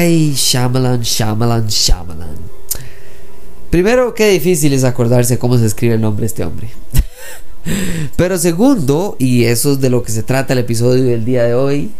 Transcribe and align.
Ay, 0.00 0.32
Shyamalan, 0.34 1.02
Shyamalan, 1.02 1.68
Shyamalan. 1.68 2.38
Primero, 3.68 4.14
qué 4.14 4.30
difícil 4.30 4.72
es 4.72 4.84
acordarse 4.84 5.38
cómo 5.38 5.58
se 5.58 5.66
escribe 5.66 5.96
el 5.96 6.00
nombre 6.00 6.22
de 6.22 6.26
este 6.28 6.42
hombre. 6.42 6.70
Pero 8.16 8.38
segundo, 8.38 9.16
y 9.18 9.44
eso 9.44 9.72
es 9.72 9.80
de 9.80 9.90
lo 9.90 10.02
que 10.02 10.10
se 10.10 10.22
trata 10.22 10.54
el 10.54 10.60
episodio 10.60 11.04
del 11.04 11.26
día 11.26 11.42
de 11.42 11.52
hoy, 11.52 11.90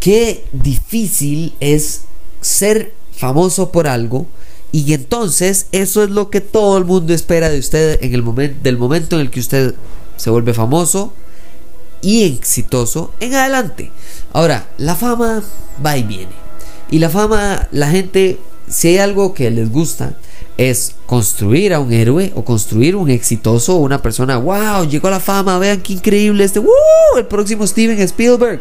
qué 0.00 0.44
difícil 0.50 1.54
es 1.60 2.00
ser 2.40 2.92
famoso 3.12 3.70
por 3.70 3.86
algo 3.86 4.26
y 4.72 4.92
entonces 4.92 5.66
eso 5.70 6.02
es 6.02 6.10
lo 6.10 6.28
que 6.28 6.40
todo 6.40 6.76
el 6.76 6.86
mundo 6.86 7.14
espera 7.14 7.50
de 7.50 7.60
usted 7.60 8.02
en 8.02 8.14
el 8.14 8.24
momento 8.24 8.58
del 8.64 8.78
momento 8.78 9.14
en 9.14 9.22
el 9.22 9.30
que 9.30 9.38
usted 9.38 9.76
se 10.16 10.30
vuelve 10.30 10.54
famoso 10.54 11.12
y 12.02 12.24
exitoso 12.24 13.12
en 13.20 13.36
adelante. 13.36 13.92
Ahora, 14.32 14.68
la 14.76 14.96
fama 14.96 15.44
va 15.84 15.96
y 15.96 16.02
viene. 16.02 16.49
Y 16.90 16.98
la 16.98 17.08
fama, 17.08 17.68
la 17.70 17.88
gente, 17.88 18.38
si 18.68 18.88
hay 18.88 18.98
algo 18.98 19.32
que 19.32 19.50
les 19.50 19.70
gusta, 19.70 20.16
es 20.56 20.96
construir 21.06 21.72
a 21.72 21.80
un 21.80 21.92
héroe 21.92 22.32
o 22.34 22.44
construir 22.44 22.96
un 22.96 23.10
exitoso 23.10 23.76
o 23.76 23.80
una 23.80 24.02
persona, 24.02 24.36
wow, 24.36 24.86
llegó 24.86 25.08
a 25.08 25.12
la 25.12 25.20
fama, 25.20 25.58
vean 25.58 25.80
qué 25.80 25.94
increíble 25.94 26.44
este, 26.44 26.60
el 27.16 27.26
próximo 27.26 27.66
Steven 27.66 27.98
Spielberg. 28.00 28.60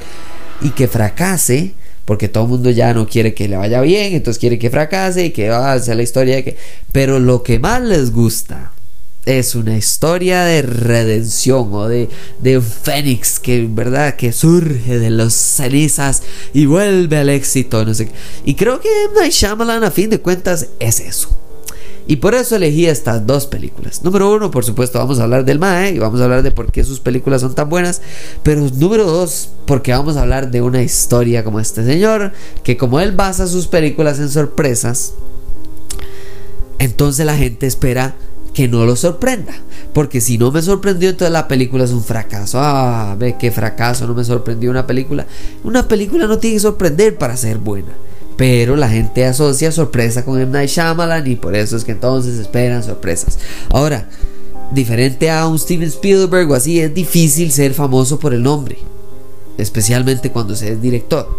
Y 0.61 0.69
que 0.69 0.87
fracase, 0.87 1.73
porque 2.05 2.27
todo 2.27 2.43
el 2.43 2.49
mundo 2.49 2.69
ya 2.69 2.93
no 2.93 3.07
quiere 3.07 3.33
que 3.33 3.47
le 3.47 3.57
vaya 3.57 3.81
bien, 3.81 4.13
entonces 4.13 4.39
quiere 4.39 4.59
que 4.59 4.69
fracase 4.69 5.25
y 5.25 5.29
que 5.31 5.49
va 5.49 5.73
a 5.73 5.79
ser 5.79 5.97
la 5.97 6.03
historia 6.03 6.35
de 6.35 6.43
que... 6.43 6.57
Pero 6.91 7.19
lo 7.19 7.43
que 7.43 7.59
más 7.59 7.81
les 7.81 8.11
gusta 8.11 8.71
es 9.25 9.55
una 9.55 9.77
historia 9.77 10.43
de 10.43 10.61
redención 10.61 11.73
o 11.73 11.87
de, 11.87 12.09
de 12.39 12.57
un 12.57 12.63
fénix 12.63 13.39
que 13.39 13.67
verdad 13.69 14.15
que 14.15 14.31
surge 14.31 14.97
de 14.97 15.09
las 15.09 15.33
cenizas 15.33 16.23
y 16.53 16.65
vuelve 16.65 17.17
al 17.17 17.29
éxito 17.29 17.85
no 17.85 17.93
sé 17.93 18.09
y 18.45 18.55
creo 18.55 18.79
que 18.79 18.89
Night 19.15 19.33
Shyamalan 19.33 19.83
a 19.83 19.91
fin 19.91 20.09
de 20.09 20.19
cuentas 20.19 20.67
es 20.79 20.99
eso 20.99 21.37
y 22.09 22.15
por 22.15 22.33
eso 22.33 22.55
elegí 22.55 22.87
estas 22.87 23.27
dos 23.27 23.45
películas. 23.45 24.03
Número 24.03 24.33
uno, 24.33 24.49
por 24.49 24.65
supuesto, 24.65 24.97
vamos 24.97 25.19
a 25.19 25.25
hablar 25.25 25.45
del 25.45 25.59
Mae 25.59 25.91
y 25.91 25.99
vamos 25.99 26.19
a 26.19 26.23
hablar 26.23 26.41
de 26.41 26.49
por 26.49 26.71
qué 26.71 26.83
sus 26.83 26.99
películas 26.99 27.41
son 27.41 27.53
tan 27.53 27.69
buenas. 27.69 28.01
Pero 28.41 28.61
número 28.61 29.05
dos, 29.05 29.49
porque 29.67 29.91
vamos 29.91 30.17
a 30.17 30.23
hablar 30.23 30.49
de 30.49 30.63
una 30.63 30.81
historia 30.81 31.43
como 31.43 31.59
este 31.59 31.85
señor, 31.85 32.31
que 32.63 32.77
como 32.77 32.99
él 32.99 33.11
basa 33.11 33.45
sus 33.45 33.67
películas 33.67 34.17
en 34.17 34.29
sorpresas, 34.29 35.13
entonces 36.79 37.27
la 37.27 37.37
gente 37.37 37.67
espera 37.67 38.15
que 38.59 38.67
no 38.67 38.85
lo 38.85 38.97
sorprenda. 38.97 39.53
Porque 39.93 40.19
si 40.19 40.37
no 40.37 40.51
me 40.51 40.61
sorprendió, 40.61 41.11
entonces 41.11 41.31
la 41.31 41.47
película 41.47 41.85
es 41.85 41.91
un 41.91 42.03
fracaso. 42.03 42.59
Ah, 42.59 43.15
ve 43.17 43.37
qué 43.39 43.51
fracaso, 43.51 44.05
no 44.05 44.13
me 44.13 44.25
sorprendió 44.25 44.69
una 44.69 44.85
película. 44.85 45.25
Una 45.63 45.87
película 45.87 46.27
no 46.27 46.39
tiene 46.39 46.57
que 46.57 46.59
sorprender 46.59 47.17
para 47.17 47.37
ser 47.37 47.57
buena. 47.57 47.93
Pero 48.35 48.75
la 48.75 48.89
gente 48.89 49.25
asocia 49.25 49.71
sorpresa 49.71 50.25
con 50.25 50.41
M. 50.41 50.51
Night 50.51 50.71
Shyamalan 50.71 51.25
y 51.25 51.37
por 51.37 51.55
eso 51.55 51.77
es 51.77 51.85
que 51.85 51.93
entonces 51.93 52.37
esperan 52.37 52.83
sorpresas. 52.83 53.39
Ahora, 53.69 54.09
diferente 54.73 55.31
a 55.31 55.47
un 55.47 55.57
Steven 55.57 55.87
Spielberg 55.87 56.51
o 56.51 56.53
así, 56.53 56.81
es 56.81 56.93
difícil 56.93 57.53
ser 57.53 57.73
famoso 57.73 58.19
por 58.19 58.33
el 58.33 58.43
nombre. 58.43 58.77
Especialmente 59.57 60.31
cuando 60.31 60.53
se 60.53 60.73
es 60.73 60.81
director. 60.81 61.29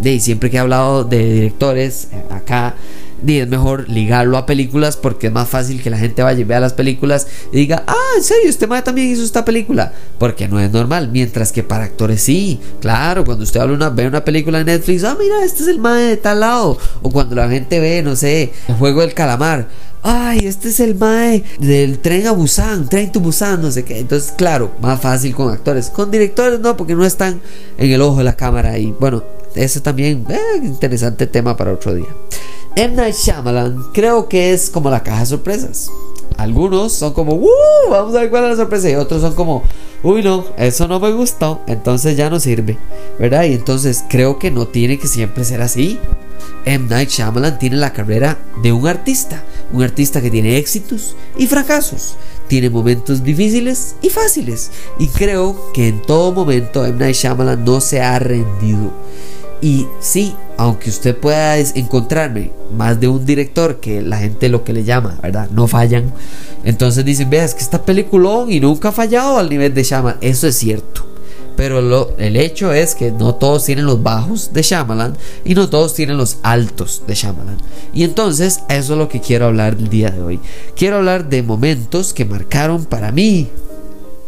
De 0.00 0.20
siempre 0.20 0.50
que 0.50 0.58
he 0.58 0.60
hablado 0.60 1.02
de 1.02 1.32
directores 1.32 2.08
eh, 2.12 2.22
acá 2.28 2.74
y 3.26 3.38
es 3.38 3.48
mejor 3.48 3.88
ligarlo 3.88 4.36
a 4.36 4.46
películas 4.46 4.96
porque 4.96 5.28
es 5.28 5.32
más 5.32 5.48
fácil 5.48 5.82
que 5.82 5.90
la 5.90 5.98
gente 5.98 6.22
vaya 6.22 6.40
y 6.40 6.44
vea 6.44 6.60
las 6.60 6.72
películas 6.72 7.26
y 7.52 7.56
diga, 7.56 7.84
ah, 7.86 7.94
en 8.16 8.22
serio, 8.22 8.48
este 8.48 8.66
madre 8.66 8.82
también 8.82 9.08
hizo 9.08 9.22
esta 9.22 9.44
película. 9.44 9.92
Porque 10.18 10.48
no 10.48 10.60
es 10.60 10.70
normal. 10.70 11.10
Mientras 11.12 11.52
que 11.52 11.62
para 11.62 11.84
actores 11.84 12.22
sí, 12.22 12.60
claro, 12.80 13.24
cuando 13.24 13.44
usted 13.44 13.60
ve 13.92 14.06
una 14.06 14.24
película 14.24 14.58
de 14.58 14.64
Netflix, 14.64 15.04
ah, 15.04 15.16
mira, 15.18 15.44
este 15.44 15.62
es 15.62 15.68
el 15.68 15.78
madre 15.78 16.04
de 16.04 16.16
tal 16.16 16.40
lado. 16.40 16.78
O 17.02 17.10
cuando 17.10 17.34
la 17.34 17.48
gente 17.48 17.80
ve, 17.80 18.02
no 18.02 18.16
sé, 18.16 18.52
el 18.68 18.74
juego 18.76 19.00
del 19.00 19.14
calamar. 19.14 19.68
Ay, 20.02 20.46
este 20.46 20.68
es 20.68 20.78
el 20.78 20.94
mae 20.94 21.42
del 21.58 21.98
tren 21.98 22.28
a 22.28 22.32
Busan, 22.32 22.88
tren 22.88 23.10
to 23.10 23.18
Busan, 23.18 23.60
no 23.60 23.70
sé 23.70 23.84
qué. 23.84 23.98
Entonces, 23.98 24.32
claro, 24.36 24.72
más 24.80 25.00
fácil 25.00 25.34
con 25.34 25.52
actores. 25.52 25.90
Con 25.90 26.10
directores 26.10 26.60
no, 26.60 26.76
porque 26.76 26.94
no 26.94 27.04
están 27.04 27.40
en 27.76 27.90
el 27.90 28.00
ojo 28.00 28.18
de 28.18 28.24
la 28.24 28.36
cámara. 28.36 28.78
Y 28.78 28.92
bueno, 28.92 29.24
ese 29.54 29.80
también, 29.80 30.24
eh, 30.28 30.60
interesante 30.62 31.26
tema 31.26 31.56
para 31.56 31.72
otro 31.72 31.94
día. 31.94 32.06
M. 32.78 32.94
Night 32.94 33.16
Shyamalan 33.16 33.86
creo 33.92 34.28
que 34.28 34.52
es 34.52 34.70
como 34.70 34.88
la 34.88 35.02
caja 35.02 35.26
sorpresas. 35.26 35.90
Algunos 36.36 36.92
son 36.92 37.12
como, 37.12 37.32
¡Uh! 37.34 37.90
Vamos 37.90 38.14
a 38.14 38.20
ver 38.20 38.30
cuál 38.30 38.44
es 38.44 38.50
la 38.50 38.56
sorpresa. 38.56 38.88
Y 38.88 38.94
otros 38.94 39.20
son 39.20 39.34
como, 39.34 39.64
uy, 40.04 40.22
no, 40.22 40.44
eso 40.56 40.86
no 40.86 41.00
me 41.00 41.10
gustó. 41.10 41.60
Entonces 41.66 42.16
ya 42.16 42.30
no 42.30 42.38
sirve. 42.38 42.78
¿Verdad? 43.18 43.46
Y 43.46 43.54
entonces 43.54 44.04
creo 44.08 44.38
que 44.38 44.52
no 44.52 44.68
tiene 44.68 44.96
que 44.96 45.08
siempre 45.08 45.44
ser 45.44 45.60
así. 45.60 45.98
M. 46.66 46.86
Night 46.88 47.08
Shyamalan 47.08 47.58
tiene 47.58 47.78
la 47.78 47.92
carrera 47.92 48.38
de 48.62 48.70
un 48.70 48.86
artista. 48.86 49.42
Un 49.72 49.82
artista 49.82 50.22
que 50.22 50.30
tiene 50.30 50.56
éxitos 50.56 51.16
y 51.36 51.48
fracasos. 51.48 52.14
Tiene 52.46 52.70
momentos 52.70 53.24
difíciles 53.24 53.96
y 54.02 54.10
fáciles. 54.10 54.70
Y 55.00 55.08
creo 55.08 55.72
que 55.74 55.88
en 55.88 56.00
todo 56.00 56.30
momento 56.30 56.86
M. 56.86 56.96
Night 56.96 57.16
Shyamalan 57.16 57.64
no 57.64 57.80
se 57.80 58.00
ha 58.02 58.20
rendido. 58.20 58.92
Y 59.60 59.88
sí, 59.98 60.36
aunque 60.58 60.90
usted 60.90 61.16
pueda 61.16 61.56
encontrarme 61.56 62.50
más 62.76 62.98
de 62.98 63.06
un 63.06 63.24
director 63.24 63.78
que 63.78 64.02
la 64.02 64.18
gente 64.18 64.48
lo 64.48 64.64
que 64.64 64.72
le 64.72 64.82
llama, 64.82 65.16
¿verdad? 65.22 65.48
No 65.52 65.68
fallan. 65.68 66.12
Entonces 66.64 67.04
dicen, 67.04 67.30
vea, 67.30 67.44
es 67.44 67.54
que 67.54 67.62
está 67.62 67.84
peliculón 67.84 68.50
y 68.50 68.58
nunca 68.58 68.88
ha 68.88 68.92
fallado 68.92 69.38
al 69.38 69.48
nivel 69.48 69.72
de 69.72 69.84
Shyamalan. 69.84 70.18
Eso 70.20 70.48
es 70.48 70.58
cierto. 70.58 71.06
Pero 71.56 72.16
el 72.18 72.36
hecho 72.36 72.72
es 72.72 72.96
que 72.96 73.12
no 73.12 73.36
todos 73.36 73.64
tienen 73.64 73.86
los 73.86 74.02
bajos 74.02 74.52
de 74.52 74.62
Shyamalan 74.62 75.16
y 75.44 75.54
no 75.54 75.68
todos 75.70 75.94
tienen 75.94 76.16
los 76.16 76.38
altos 76.42 77.04
de 77.06 77.14
Shyamalan. 77.14 77.58
Y 77.94 78.02
entonces 78.02 78.60
eso 78.68 78.92
es 78.94 78.98
lo 78.98 79.08
que 79.08 79.20
quiero 79.20 79.46
hablar 79.46 79.76
el 79.78 79.88
día 79.88 80.10
de 80.10 80.20
hoy. 80.20 80.40
Quiero 80.76 80.96
hablar 80.96 81.28
de 81.28 81.44
momentos 81.44 82.12
que 82.12 82.24
marcaron 82.24 82.84
para 82.84 83.12
mí 83.12 83.48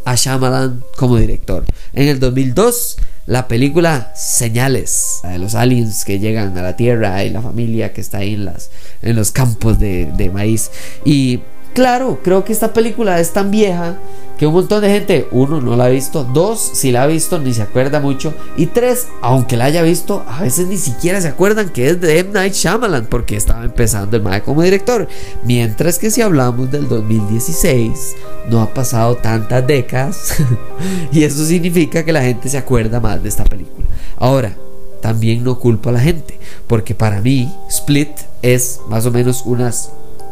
a 0.04 0.14
Shyamalan 0.14 0.84
como 0.96 1.16
director. 1.16 1.64
En 1.92 2.06
el 2.06 2.20
2002 2.20 2.98
la 3.30 3.46
película 3.46 4.10
Señales, 4.16 5.20
de 5.22 5.38
los 5.38 5.54
aliens 5.54 6.04
que 6.04 6.18
llegan 6.18 6.58
a 6.58 6.62
la 6.62 6.74
Tierra 6.74 7.22
y 7.22 7.30
la 7.30 7.40
familia 7.40 7.92
que 7.92 8.00
está 8.00 8.18
ahí 8.18 8.34
en, 8.34 8.46
las, 8.46 8.70
en 9.02 9.14
los 9.14 9.30
campos 9.30 9.78
de, 9.78 10.06
de 10.16 10.30
maíz. 10.30 10.72
Y 11.04 11.38
claro, 11.72 12.18
creo 12.24 12.44
que 12.44 12.52
esta 12.52 12.72
película 12.72 13.20
es 13.20 13.32
tan 13.32 13.52
vieja 13.52 13.94
que 14.40 14.46
un 14.46 14.54
montón 14.54 14.80
de 14.80 14.88
gente, 14.88 15.28
uno, 15.32 15.60
no 15.60 15.76
la 15.76 15.84
ha 15.84 15.88
visto, 15.90 16.24
dos, 16.24 16.70
si 16.72 16.92
la 16.92 17.02
ha 17.02 17.06
visto, 17.06 17.38
ni 17.38 17.52
se 17.52 17.60
acuerda 17.60 18.00
mucho, 18.00 18.32
y 18.56 18.64
tres, 18.64 19.08
aunque 19.20 19.58
la 19.58 19.66
haya 19.66 19.82
visto, 19.82 20.24
a 20.26 20.40
veces 20.40 20.66
ni 20.66 20.78
siquiera 20.78 21.20
se 21.20 21.28
acuerdan 21.28 21.68
que 21.68 21.90
es 21.90 22.00
de 22.00 22.20
M. 22.20 22.30
Night 22.32 22.54
Shyamalan, 22.54 23.04
porque 23.04 23.36
estaba 23.36 23.62
empezando 23.66 24.16
el 24.16 24.22
MAE 24.22 24.40
como 24.42 24.62
director. 24.62 25.06
Mientras 25.44 25.98
que 25.98 26.10
si 26.10 26.22
hablamos 26.22 26.70
del 26.70 26.88
2016, 26.88 28.16
no 28.48 28.62
ha 28.62 28.72
pasado 28.72 29.16
tantas 29.16 29.66
décadas, 29.66 30.36
y 31.12 31.22
eso 31.22 31.44
significa 31.44 32.02
que 32.02 32.14
la 32.14 32.22
gente 32.22 32.48
se 32.48 32.56
acuerda 32.56 32.98
más 32.98 33.22
de 33.22 33.28
esta 33.28 33.44
película. 33.44 33.88
Ahora, 34.16 34.56
también 35.02 35.44
no 35.44 35.58
culpo 35.58 35.90
a 35.90 35.92
la 35.92 36.00
gente, 36.00 36.40
porque 36.66 36.94
para 36.94 37.20
mí 37.20 37.54
Split 37.68 38.12
es 38.40 38.80
más 38.88 39.04
o 39.04 39.10
menos 39.10 39.42
unas 39.44 39.90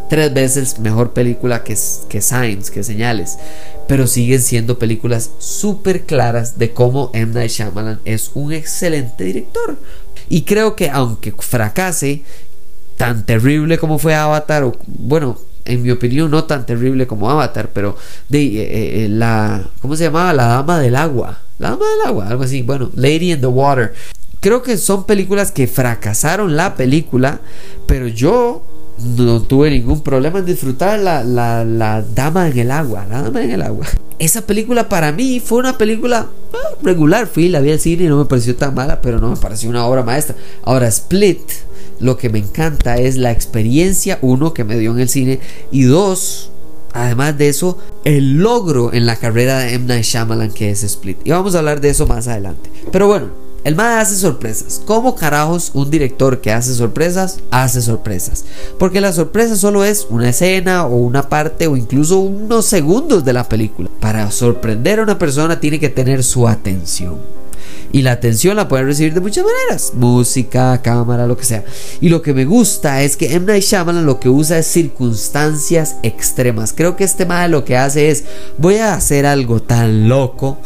tres 0.08 0.32
veces 0.32 0.78
mejor 0.78 1.12
película 1.12 1.64
que, 1.64 1.76
que 2.08 2.20
Signs, 2.20 2.70
que 2.70 2.84
Señales. 2.84 3.38
Pero 3.86 4.06
siguen 4.06 4.40
siendo 4.42 4.78
películas 4.78 5.30
súper 5.38 6.04
claras 6.04 6.58
de 6.58 6.72
cómo 6.72 7.10
M. 7.14 7.32
Night 7.32 7.50
Shyamalan 7.50 8.00
es 8.04 8.30
un 8.34 8.52
excelente 8.52 9.24
director. 9.24 9.78
Y 10.28 10.42
creo 10.42 10.76
que 10.76 10.90
aunque 10.90 11.32
fracase 11.32 12.22
tan 12.96 13.24
terrible 13.24 13.78
como 13.78 13.98
fue 13.98 14.14
Avatar, 14.14 14.64
o 14.64 14.76
bueno, 14.86 15.38
en 15.64 15.82
mi 15.82 15.90
opinión 15.90 16.30
no 16.30 16.44
tan 16.44 16.66
terrible 16.66 17.06
como 17.06 17.30
Avatar, 17.30 17.70
pero 17.72 17.96
de 18.28 18.42
eh, 18.42 19.04
eh, 19.04 19.08
la 19.08 19.70
¿cómo 19.80 19.96
se 19.96 20.04
llamaba? 20.04 20.32
La 20.32 20.46
dama 20.46 20.78
del 20.78 20.96
agua. 20.96 21.38
La 21.58 21.70
dama 21.70 21.86
del 21.88 22.06
agua, 22.06 22.28
algo 22.28 22.42
así. 22.42 22.62
Bueno, 22.62 22.90
Lady 22.94 23.32
in 23.32 23.40
the 23.40 23.46
Water. 23.46 23.94
Creo 24.40 24.62
que 24.62 24.76
son 24.76 25.04
películas 25.04 25.50
que 25.50 25.66
fracasaron 25.66 26.56
la 26.56 26.74
película, 26.74 27.40
pero 27.86 28.06
yo 28.06 28.77
no 29.04 29.42
tuve 29.42 29.70
ningún 29.70 30.00
problema 30.00 30.40
en 30.40 30.46
disfrutar 30.46 30.98
la, 30.98 31.22
la, 31.22 31.64
la, 31.64 32.02
dama 32.02 32.48
en 32.48 32.58
el 32.58 32.70
agua, 32.70 33.06
la 33.08 33.22
dama 33.22 33.42
en 33.42 33.50
el 33.50 33.62
agua. 33.62 33.86
Esa 34.18 34.42
película 34.42 34.88
para 34.88 35.12
mí 35.12 35.40
fue 35.40 35.58
una 35.58 35.78
película 35.78 36.26
ah, 36.52 36.76
regular, 36.82 37.26
fui, 37.26 37.48
la 37.48 37.60
vi 37.60 37.70
al 37.70 37.78
cine 37.78 38.04
y 38.04 38.08
no 38.08 38.18
me 38.18 38.24
pareció 38.24 38.56
tan 38.56 38.74
mala, 38.74 39.00
pero 39.00 39.20
no 39.20 39.30
me 39.30 39.36
pareció 39.36 39.70
una 39.70 39.86
obra 39.86 40.02
maestra. 40.02 40.34
Ahora, 40.64 40.88
Split, 40.88 41.40
lo 42.00 42.16
que 42.16 42.28
me 42.28 42.40
encanta 42.40 42.96
es 42.96 43.16
la 43.16 43.30
experiencia, 43.30 44.18
uno, 44.22 44.54
que 44.54 44.64
me 44.64 44.76
dio 44.76 44.90
en 44.90 44.98
el 44.98 45.08
cine, 45.08 45.40
y 45.70 45.82
dos, 45.82 46.50
además 46.92 47.38
de 47.38 47.48
eso, 47.48 47.78
el 48.04 48.38
logro 48.38 48.92
en 48.92 49.06
la 49.06 49.16
carrera 49.16 49.60
de 49.60 49.74
M. 49.74 49.86
Night 49.86 50.04
Shyamalan 50.04 50.50
que 50.50 50.70
es 50.70 50.82
Split. 50.82 51.18
Y 51.24 51.30
vamos 51.30 51.54
a 51.54 51.58
hablar 51.58 51.80
de 51.80 51.90
eso 51.90 52.06
más 52.06 52.26
adelante. 52.26 52.70
Pero 52.90 53.06
bueno, 53.06 53.47
el 53.68 53.76
MAD 53.76 54.00
hace 54.00 54.16
sorpresas. 54.16 54.80
¿Cómo 54.86 55.14
carajos 55.14 55.72
un 55.74 55.90
director 55.90 56.40
que 56.40 56.50
hace 56.50 56.72
sorpresas 56.72 57.40
hace 57.50 57.82
sorpresas? 57.82 58.46
Porque 58.78 59.02
la 59.02 59.12
sorpresa 59.12 59.56
solo 59.56 59.84
es 59.84 60.06
una 60.08 60.30
escena 60.30 60.86
o 60.86 60.96
una 60.96 61.28
parte 61.28 61.66
o 61.66 61.76
incluso 61.76 62.18
unos 62.18 62.64
segundos 62.64 63.26
de 63.26 63.34
la 63.34 63.46
película. 63.46 63.90
Para 64.00 64.30
sorprender 64.30 65.00
a 65.00 65.02
una 65.02 65.18
persona 65.18 65.60
tiene 65.60 65.78
que 65.78 65.90
tener 65.90 66.24
su 66.24 66.48
atención. 66.48 67.16
Y 67.92 68.00
la 68.00 68.12
atención 68.12 68.56
la 68.56 68.68
pueden 68.68 68.86
recibir 68.86 69.12
de 69.12 69.20
muchas 69.20 69.44
maneras. 69.44 69.92
Música, 69.94 70.80
cámara, 70.80 71.26
lo 71.26 71.36
que 71.36 71.44
sea. 71.44 71.64
Y 72.00 72.08
lo 72.08 72.22
que 72.22 72.32
me 72.32 72.46
gusta 72.46 73.02
es 73.02 73.18
que 73.18 73.34
M. 73.34 73.44
Night 73.44 73.64
Shyamalan 73.64 74.06
lo 74.06 74.18
que 74.18 74.30
usa 74.30 74.58
es 74.58 74.66
circunstancias 74.66 75.96
extremas. 76.02 76.72
Creo 76.74 76.96
que 76.96 77.04
este 77.04 77.26
MAD 77.26 77.50
lo 77.50 77.66
que 77.66 77.76
hace 77.76 78.08
es 78.08 78.24
voy 78.56 78.76
a 78.76 78.94
hacer 78.94 79.26
algo 79.26 79.60
tan 79.60 80.08
loco 80.08 80.56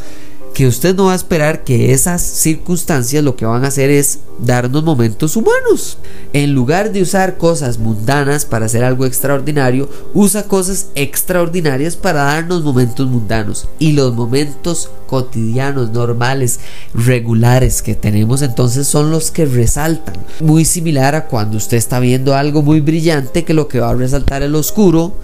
que 0.53 0.67
usted 0.67 0.95
no 0.95 1.07
va 1.07 1.13
a 1.13 1.17
esperar 1.17 1.65
que 1.65 1.93
esas 1.93 2.23
circunstancias 2.23 3.25
lo 3.25 3.37
que 3.37 3.47
van 3.47 3.65
a 3.65 3.69
hacer 3.69 3.91
es 3.91 4.21
darnos 4.39 4.85
momentos 4.85 5.37
humanos. 5.37 5.99
En 6.33 6.53
lugar 6.53 6.93
de 6.93 7.03
usar 7.03 7.39
cosas 7.39 7.79
mundanas 7.79 8.45
para 8.45 8.67
hacer 8.67 8.85
algo 8.85 9.07
extraordinario, 9.07 9.89
usa 10.15 10.45
cosas 10.45 10.89
extraordinarias 10.95 11.97
para 11.97 12.25
darnos 12.25 12.63
momentos 12.63 13.09
mundanos. 13.09 13.69
Y 13.79 13.93
los 13.93 14.15
momentos 14.15 14.91
cotidianos, 15.07 15.91
normales, 15.91 16.61
regulares 16.95 17.83
que 17.83 17.95
tenemos 17.95 18.43
entonces 18.43 18.87
son 18.87 19.11
los 19.11 19.31
que 19.31 19.47
resaltan. 19.47 20.17
Muy 20.41 20.65
similar 20.65 21.15
a 21.15 21.27
cuando 21.27 21.57
usted 21.57 21.77
está 21.77 22.01
viendo 22.01 22.35
algo 22.35 22.63
muy 22.63 22.81
brillante 22.81 23.45
que 23.45 23.55
lo 23.55 23.69
que 23.69 23.81
va 23.81 23.91
a 23.91 23.95
resaltar 23.95 24.43
es 24.43 24.51
lo 24.51 24.59
oscuro 24.59 25.17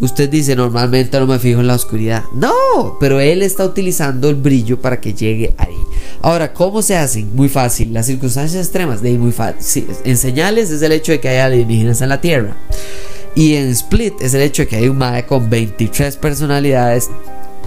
Usted 0.00 0.28
dice, 0.28 0.56
normalmente 0.56 1.18
no 1.18 1.26
me 1.26 1.38
fijo 1.38 1.60
en 1.60 1.66
la 1.66 1.74
oscuridad. 1.74 2.24
No, 2.34 2.96
pero 2.98 3.20
él 3.20 3.42
está 3.42 3.64
utilizando 3.64 4.28
el 4.28 4.34
brillo 4.34 4.80
para 4.80 5.00
que 5.00 5.14
llegue 5.14 5.54
ahí. 5.56 5.76
Ahora, 6.20 6.52
¿cómo 6.52 6.82
se 6.82 6.96
hacen? 6.96 7.34
Muy 7.34 7.48
fácil. 7.48 7.92
Las 7.92 8.06
circunstancias 8.06 8.64
extremas, 8.64 9.02
de 9.02 9.10
ahí 9.10 9.18
muy 9.18 9.32
fácil. 9.32 9.86
en 10.04 10.16
señales 10.16 10.70
es 10.70 10.82
el 10.82 10.92
hecho 10.92 11.12
de 11.12 11.20
que 11.20 11.28
hay 11.28 11.38
alienígenas 11.38 12.00
en 12.00 12.08
la 12.08 12.20
Tierra. 12.20 12.56
Y 13.34 13.54
en 13.54 13.68
Split 13.68 14.14
es 14.20 14.34
el 14.34 14.42
hecho 14.42 14.62
de 14.62 14.68
que 14.68 14.76
hay 14.76 14.88
un 14.88 14.98
MAE 14.98 15.26
con 15.26 15.50
23 15.50 16.16
personalidades 16.16 17.10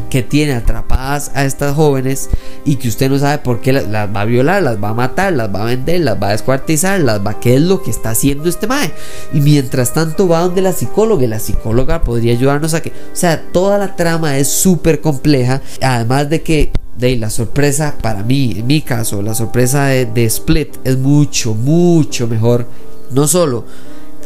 que 0.09 0.23
tiene 0.23 0.53
atrapadas 0.53 1.31
a 1.35 1.45
estas 1.45 1.75
jóvenes 1.75 2.29
y 2.65 2.75
que 2.75 2.88
usted 2.88 3.09
no 3.09 3.19
sabe 3.19 3.39
por 3.39 3.61
qué 3.61 3.73
las, 3.73 3.88
va 3.88 4.21
a 4.21 4.25
violar, 4.25 4.63
las 4.63 4.81
va 4.81 4.89
a 4.89 4.94
matar, 4.94 5.33
las 5.33 5.53
va 5.53 5.61
a 5.61 5.65
vender, 5.65 6.01
las 6.01 6.21
va 6.21 6.29
a 6.29 6.31
descuartizar, 6.31 6.99
las 6.99 7.25
va 7.25 7.39
qué 7.39 7.55
es 7.55 7.61
lo 7.61 7.81
que 7.81 7.91
está 7.91 8.11
haciendo 8.11 8.49
este 8.49 8.67
mae. 8.67 8.91
Y 9.33 9.41
mientras 9.41 9.94
tanto 9.94 10.27
va 10.27 10.41
donde 10.41 10.61
la 10.61 10.73
psicóloga 10.73 11.23
y 11.23 11.27
la 11.27 11.39
psicóloga 11.39 12.01
podría 12.01 12.33
ayudarnos 12.33 12.73
a 12.73 12.81
que, 12.81 12.89
o 12.89 13.15
sea, 13.15 13.41
toda 13.51 13.77
la 13.77 13.95
trama 13.95 14.38
es 14.38 14.47
súper 14.47 15.01
compleja, 15.01 15.61
además 15.81 16.29
de 16.29 16.41
que 16.41 16.71
de 16.97 17.15
la 17.15 17.29
sorpresa 17.29 17.95
para 18.01 18.23
mí, 18.23 18.55
en 18.57 18.67
mi 18.67 18.81
caso, 18.81 19.21
la 19.21 19.35
sorpresa 19.35 19.85
de, 19.85 20.05
de 20.05 20.25
Split 20.25 20.77
es 20.83 20.97
mucho, 20.97 21.53
mucho 21.53 22.27
mejor, 22.27 22.67
no 23.11 23.27
solo 23.27 23.65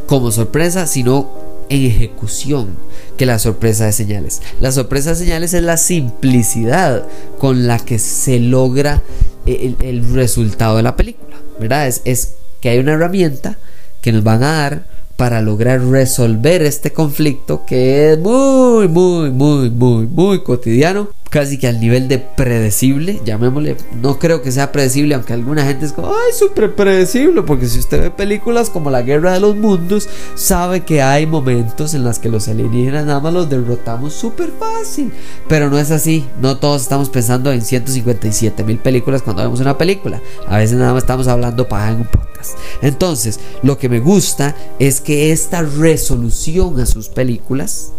como 0.06 0.31
sorpresa, 0.31 0.88
sino 0.88 1.41
en 1.71 1.85
ejecución 1.85 2.75
que 3.18 3.25
la 3.25 3.39
sorpresa 3.39 3.85
de 3.85 3.94
señales. 3.94 4.41
La 4.59 4.71
sorpresa 4.71 5.12
de 5.12 5.15
señales 5.15 5.53
es 5.53 5.63
la 5.63 5.77
simplicidad 5.77 7.06
con 7.39 7.65
la 7.65 7.79
que 7.79 7.97
se 7.97 8.39
logra 8.39 9.01
el, 9.45 10.13
resultado 10.13 10.77
de 10.77 10.83
la 10.83 10.95
película, 10.95 11.38
¿verdad? 11.59 11.88
Es, 11.88 12.01
es 12.03 12.33
que 12.59 12.69
hay 12.69 12.79
una 12.79 12.94
herramienta 12.94 13.57
que 14.01 14.12
nos 14.12 14.23
van 14.23 14.44
a 14.44 14.51
dar 14.51 14.88
para 15.15 15.41
lograr 15.41 15.81
resolver 15.81 16.62
este 16.63 16.91
conflicto 16.91 17.65
que 17.65 18.13
es 18.13 18.19
muy, 18.19 18.88
muy, 18.88 19.31
muy, 19.31 19.69
muy, 19.69 20.07
muy 20.07 20.44
cotidiano 20.44 21.09
casi 21.31 21.57
que 21.57 21.68
al 21.68 21.80
nivel 21.80 22.10
de 22.10 22.19
predecible, 22.19 23.22
llamémosle, 23.24 23.78
no 24.01 24.19
creo 24.19 24.42
que 24.42 24.51
sea 24.51 24.74
predecible, 24.74 25.16
aunque 25.16 25.31
alguna 25.31 25.66
gente 25.66 25.86
es 25.86 25.94
como, 25.94 26.10
ay, 26.10 26.33
súper 26.38 26.75
predecible, 26.75 27.42
porque 27.44 27.68
si 27.68 27.80
usted 27.80 28.01
ve 28.01 28.12
películas 28.12 28.69
como 28.69 28.92
La 28.92 29.01
Guerra 29.01 29.31
de 29.31 29.39
los 29.39 29.56
Mundos, 29.56 30.10
sabe 30.36 30.81
que 30.81 31.01
hay 31.01 31.25
momentos 31.25 31.94
en 31.94 32.04
los 32.04 32.19
que 32.19 32.28
los 32.28 32.50
alienígenas 32.50 33.06
nada 33.06 33.22
más 33.22 33.33
los 33.33 33.50
derrotamos 33.50 34.13
súper 34.13 34.51
fácil, 34.60 35.13
pero 35.48 35.69
no 35.69 35.80
es 35.80 35.89
así, 35.89 36.25
no 36.42 36.57
todos 36.57 36.81
estamos 36.81 37.07
pensando 37.07 37.54
en 37.54 37.62
157 37.62 38.66
mil 38.66 38.80
películas 38.80 39.22
cuando 39.22 39.42
vemos 39.42 39.62
una 39.62 39.78
película, 39.78 40.22
a 40.50 40.57
veces 40.57 40.78
nada 40.78 40.92
más 40.92 41.04
estamos 41.04 41.30
hablando 41.30 41.66
para 41.69 41.92
en 41.92 42.01
un 42.01 42.07
podcast. 42.07 42.57
Entonces, 42.81 43.39
lo 43.63 43.78
que 43.78 43.88
me 43.88 44.01
gusta 44.01 44.54
es 44.80 45.00
que 45.00 45.31
esta 45.31 45.62
resolución 45.62 46.78
a 46.81 46.86
sus 46.86 47.07
películas, 47.07 47.94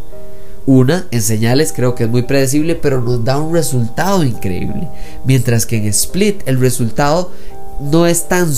una, 0.67 1.06
en 1.11 1.23
señales 1.23 1.73
creo 1.75 1.94
que 1.94 2.05
es 2.05 2.11
muy 2.11 2.23
predecible, 2.23 2.75
pero 2.75 3.00
nos 3.00 3.25
da 3.25 3.38
un 3.38 3.53
resultado 3.53 4.25
increíble. 4.25 4.88
Mientras 5.25 5.67
que 5.67 5.76
en 5.76 5.87
Split 5.87 6.43
el 6.47 6.61
resultado 6.61 7.32
no 7.81 8.06
es 8.06 8.29
tan 8.29 8.53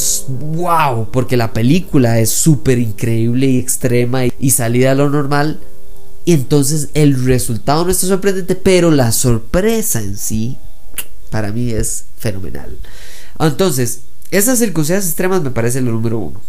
wow, 0.53 1.09
porque 1.11 1.37
la 1.37 1.53
película 1.53 2.19
es 2.19 2.31
súper 2.31 2.79
increíble 2.79 3.47
y 3.47 3.59
extrema 3.59 4.23
y 4.27 4.51
salida 4.51 4.93
a 4.93 4.95
lo 4.95 5.09
normal. 5.09 5.61
Y 6.27 6.33
entonces 6.33 6.89
el 6.95 7.25
resultado 7.25 7.85
no 7.85 7.91
está 7.91 8.07
sorprendente, 8.07 8.55
pero 8.55 8.91
la 8.91 9.13
sorpresa 9.13 10.01
en 10.01 10.17
sí, 10.17 10.57
para 11.31 11.53
mí 11.53 11.71
es 11.71 12.05
fenomenal. 12.19 12.79
Entonces, 13.39 14.01
esas 14.31 14.59
circunstancias 14.59 15.07
extremas 15.07 15.43
me 15.43 15.51
parece 15.51 15.81
lo 15.81 15.93
número 15.93 16.19
uno. 16.19 16.41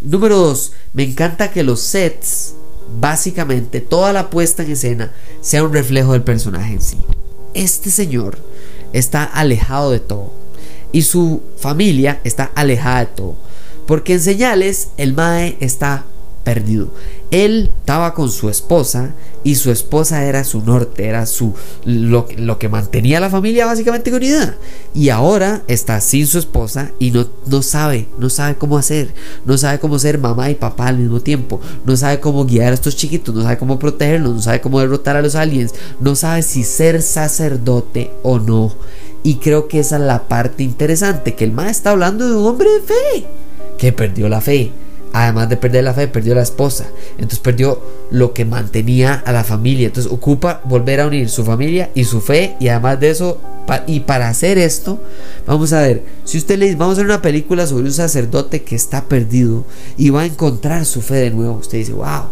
Número 0.00 0.36
dos, 0.36 0.72
me 0.92 1.04
encanta 1.04 1.50
que 1.50 1.62
los 1.62 1.80
sets 1.80 2.54
básicamente 2.98 3.80
toda 3.80 4.12
la 4.12 4.30
puesta 4.30 4.62
en 4.62 4.72
escena 4.72 5.12
sea 5.40 5.64
un 5.64 5.72
reflejo 5.72 6.12
del 6.12 6.22
personaje 6.22 6.74
en 6.74 6.82
sí. 6.82 6.98
Este 7.54 7.90
señor 7.90 8.38
está 8.92 9.24
alejado 9.24 9.90
de 9.90 10.00
todo 10.00 10.32
y 10.92 11.02
su 11.02 11.42
familia 11.56 12.20
está 12.24 12.50
alejada 12.54 13.00
de 13.00 13.06
todo. 13.06 13.36
Porque 13.86 14.14
en 14.14 14.20
señales 14.20 14.88
el 14.96 15.14
Mae 15.14 15.56
está 15.60 16.04
perdido. 16.42 16.88
Él 17.30 17.70
estaba 17.78 18.14
con 18.14 18.30
su 18.30 18.50
esposa 18.50 19.14
y 19.44 19.54
su 19.54 19.70
esposa 19.70 20.24
era 20.24 20.44
su 20.44 20.60
norte, 20.62 21.06
era 21.06 21.26
su 21.26 21.54
lo, 21.84 22.26
lo, 22.36 22.58
que 22.58 22.68
mantenía 22.68 23.20
la 23.20 23.30
familia 23.30 23.66
básicamente 23.66 24.12
unidad. 24.12 24.56
Y 24.94 25.08
ahora 25.08 25.62
está 25.66 26.00
sin 26.00 26.26
su 26.26 26.38
esposa 26.38 26.90
y 26.98 27.10
no, 27.10 27.26
no 27.46 27.62
sabe, 27.62 28.08
no 28.18 28.28
sabe 28.28 28.56
cómo 28.56 28.76
hacer, 28.76 29.14
no 29.44 29.56
sabe 29.56 29.78
cómo 29.78 29.98
ser 29.98 30.18
mamá 30.18 30.50
y 30.50 30.54
papá 30.54 30.88
al 30.88 30.98
mismo 30.98 31.20
tiempo, 31.20 31.60
no 31.86 31.96
sabe 31.96 32.20
cómo 32.20 32.44
guiar 32.44 32.72
a 32.72 32.74
estos 32.74 32.96
chiquitos, 32.96 33.34
no 33.34 33.42
sabe 33.42 33.58
cómo 33.58 33.78
protegerlos, 33.78 34.34
no 34.34 34.42
sabe 34.42 34.60
cómo 34.60 34.80
derrotar 34.80 35.16
a 35.16 35.22
los 35.22 35.34
aliens, 35.34 35.74
no 36.00 36.14
sabe 36.14 36.42
si 36.42 36.64
ser 36.64 37.02
sacerdote 37.02 38.10
o 38.22 38.38
no. 38.38 38.74
Y 39.24 39.36
creo 39.36 39.68
que 39.68 39.78
esa 39.78 39.96
es 39.96 40.02
la 40.02 40.26
parte 40.28 40.64
interesante, 40.64 41.34
que 41.34 41.44
el 41.44 41.52
ma 41.52 41.70
está 41.70 41.92
hablando 41.92 42.28
de 42.28 42.34
un 42.34 42.44
hombre 42.44 42.68
de 42.70 42.80
fe, 42.80 43.26
que 43.78 43.92
perdió 43.92 44.28
la 44.28 44.40
fe 44.40 44.72
además 45.12 45.48
de 45.48 45.56
perder 45.56 45.84
la 45.84 45.94
fe, 45.94 46.08
perdió 46.08 46.34
la 46.34 46.42
esposa. 46.42 46.86
Entonces 47.12 47.38
perdió 47.38 47.80
lo 48.10 48.32
que 48.32 48.44
mantenía 48.44 49.22
a 49.24 49.32
la 49.32 49.44
familia. 49.44 49.86
Entonces 49.86 50.10
ocupa 50.10 50.60
volver 50.64 51.00
a 51.00 51.06
unir 51.06 51.28
su 51.28 51.44
familia 51.44 51.90
y 51.94 52.04
su 52.04 52.20
fe. 52.20 52.56
Y 52.60 52.68
además 52.68 53.00
de 53.00 53.10
eso, 53.10 53.38
y 53.86 54.00
para 54.00 54.28
hacer 54.28 54.58
esto, 54.58 55.00
vamos 55.46 55.72
a 55.72 55.80
ver, 55.80 56.02
si 56.24 56.38
usted 56.38 56.58
le 56.58 56.66
dice, 56.66 56.76
vamos 56.76 56.96
a 56.96 57.02
ver 57.02 57.06
una 57.06 57.22
película 57.22 57.66
sobre 57.66 57.84
un 57.84 57.92
sacerdote 57.92 58.62
que 58.62 58.74
está 58.74 59.04
perdido 59.04 59.64
y 59.96 60.10
va 60.10 60.22
a 60.22 60.26
encontrar 60.26 60.84
su 60.84 61.02
fe 61.02 61.16
de 61.16 61.30
nuevo. 61.30 61.56
Usted 61.56 61.78
dice, 61.78 61.92
wow, 61.92 62.24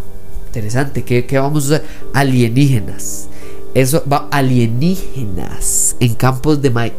interesante, 0.47 1.05
¿qué, 1.05 1.27
qué 1.27 1.39
vamos 1.39 1.65
a 1.65 1.67
usar? 1.67 1.83
Alienígenas. 2.15 3.29
Eso 3.75 4.03
va 4.11 4.29
alienígenas 4.33 5.97
en 6.01 6.15
campos 6.15 6.61
de 6.61 6.71
maíz. 6.71 6.93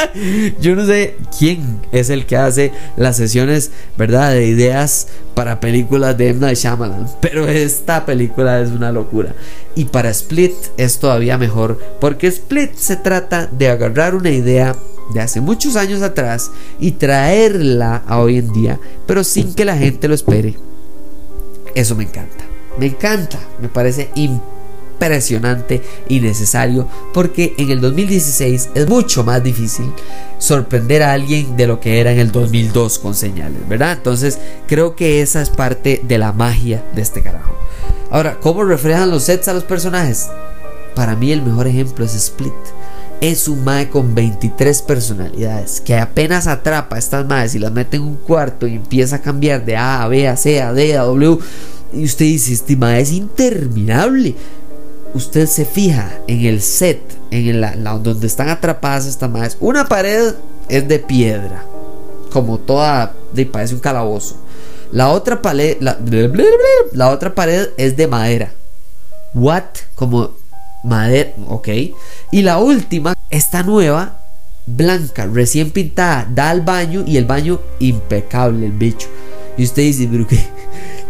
Yo 0.60 0.74
no 0.76 0.86
sé 0.86 1.16
quién 1.38 1.80
es 1.92 2.10
el 2.10 2.26
que 2.26 2.36
hace 2.36 2.72
las 2.96 3.16
sesiones, 3.16 3.70
¿verdad? 3.96 4.32
De 4.32 4.46
ideas 4.46 5.08
para 5.34 5.60
películas 5.60 6.16
de 6.16 6.30
Emma 6.30 6.48
de 6.48 6.54
Shyamalan. 6.54 7.06
Pero 7.20 7.48
esta 7.48 8.06
película 8.06 8.60
es 8.60 8.70
una 8.70 8.92
locura. 8.92 9.34
Y 9.74 9.86
para 9.86 10.10
Split 10.10 10.52
es 10.76 10.98
todavía 10.98 11.38
mejor. 11.38 11.78
Porque 12.00 12.26
Split 12.26 12.74
se 12.74 12.96
trata 12.96 13.46
de 13.46 13.68
agarrar 13.68 14.14
una 14.14 14.30
idea 14.30 14.76
de 15.14 15.20
hace 15.20 15.40
muchos 15.40 15.76
años 15.76 16.02
atrás 16.02 16.50
y 16.78 16.92
traerla 16.92 18.02
a 18.06 18.18
hoy 18.18 18.38
en 18.38 18.52
día. 18.52 18.80
Pero 19.06 19.24
sin 19.24 19.54
que 19.54 19.64
la 19.64 19.76
gente 19.76 20.08
lo 20.08 20.14
espere. 20.14 20.56
Eso 21.74 21.96
me 21.96 22.04
encanta. 22.04 22.44
Me 22.78 22.86
encanta. 22.86 23.38
Me 23.60 23.68
parece 23.68 24.10
impresionante 24.14 24.51
impresionante 25.02 25.82
y 26.08 26.20
necesario 26.20 26.88
porque 27.12 27.54
en 27.58 27.70
el 27.70 27.80
2016 27.80 28.70
es 28.74 28.88
mucho 28.88 29.24
más 29.24 29.42
difícil 29.42 29.92
sorprender 30.38 31.02
a 31.02 31.12
alguien 31.12 31.56
de 31.56 31.66
lo 31.66 31.80
que 31.80 32.00
era 32.00 32.12
en 32.12 32.18
el 32.18 32.30
2002 32.30 32.98
con 32.98 33.14
señales, 33.14 33.68
¿verdad? 33.68 33.92
Entonces 33.92 34.38
creo 34.66 34.94
que 34.94 35.22
esa 35.22 35.42
es 35.42 35.50
parte 35.50 36.02
de 36.06 36.18
la 36.18 36.32
magia 36.32 36.84
de 36.94 37.02
este 37.02 37.22
carajo. 37.22 37.56
Ahora, 38.10 38.38
¿cómo 38.40 38.64
reflejan 38.64 39.10
los 39.10 39.24
sets 39.24 39.48
a 39.48 39.54
los 39.54 39.64
personajes? 39.64 40.28
Para 40.94 41.16
mí 41.16 41.32
el 41.32 41.42
mejor 41.42 41.66
ejemplo 41.66 42.04
es 42.04 42.14
Split 42.14 42.52
es 43.20 43.46
un 43.46 43.62
mae 43.62 43.88
con 43.88 44.16
23 44.16 44.82
personalidades 44.82 45.80
que 45.80 45.96
apenas 45.96 46.48
atrapa 46.48 46.96
a 46.96 46.98
estas 46.98 47.24
maes 47.24 47.54
y 47.54 47.60
las 47.60 47.70
mete 47.70 47.96
en 47.96 48.02
un 48.02 48.16
cuarto 48.16 48.66
y 48.66 48.74
empieza 48.74 49.16
a 49.16 49.20
cambiar 49.20 49.64
de 49.64 49.76
A 49.76 50.02
a 50.02 50.08
B 50.08 50.26
a 50.26 50.36
C 50.36 50.60
a 50.60 50.72
D 50.72 50.98
a 50.98 51.02
W 51.02 51.38
y 51.92 52.04
usted 52.04 52.24
dice, 52.24 52.52
este 52.52 52.76
mae 52.76 53.00
es 53.00 53.12
interminable. 53.12 54.34
Usted 55.14 55.46
se 55.46 55.64
fija 55.64 56.10
en 56.26 56.46
el 56.46 56.62
set, 56.62 57.00
en 57.30 57.60
la, 57.60 57.74
donde 57.98 58.26
están 58.26 58.48
atrapadas 58.48 59.06
estas 59.06 59.30
maes. 59.30 59.56
Una 59.60 59.86
pared 59.86 60.34
es 60.68 60.88
de 60.88 60.98
piedra, 60.98 61.64
como 62.32 62.58
toda, 62.58 63.14
parece 63.52 63.74
un 63.74 63.80
calabozo. 63.80 64.36
La 64.90 65.10
otra, 65.10 65.40
pared, 65.40 65.76
la, 65.80 65.98
la 66.92 67.10
otra 67.10 67.34
pared 67.34 67.68
es 67.76 67.96
de 67.96 68.06
madera. 68.06 68.52
What? 69.34 69.64
Como 69.94 70.30
madera, 70.84 71.32
ok. 71.48 71.68
Y 72.30 72.42
la 72.42 72.58
última, 72.58 73.14
esta 73.30 73.62
nueva, 73.62 74.18
blanca, 74.66 75.26
recién 75.26 75.70
pintada, 75.70 76.26
da 76.30 76.50
al 76.50 76.60
baño 76.62 77.04
y 77.06 77.16
el 77.16 77.24
baño 77.24 77.60
impecable, 77.80 78.66
el 78.66 78.72
bicho. 78.72 79.08
Y 79.56 79.64
usted 79.64 79.82
dice, 79.82 80.08
pero 80.10 80.26
qué, 80.26 80.38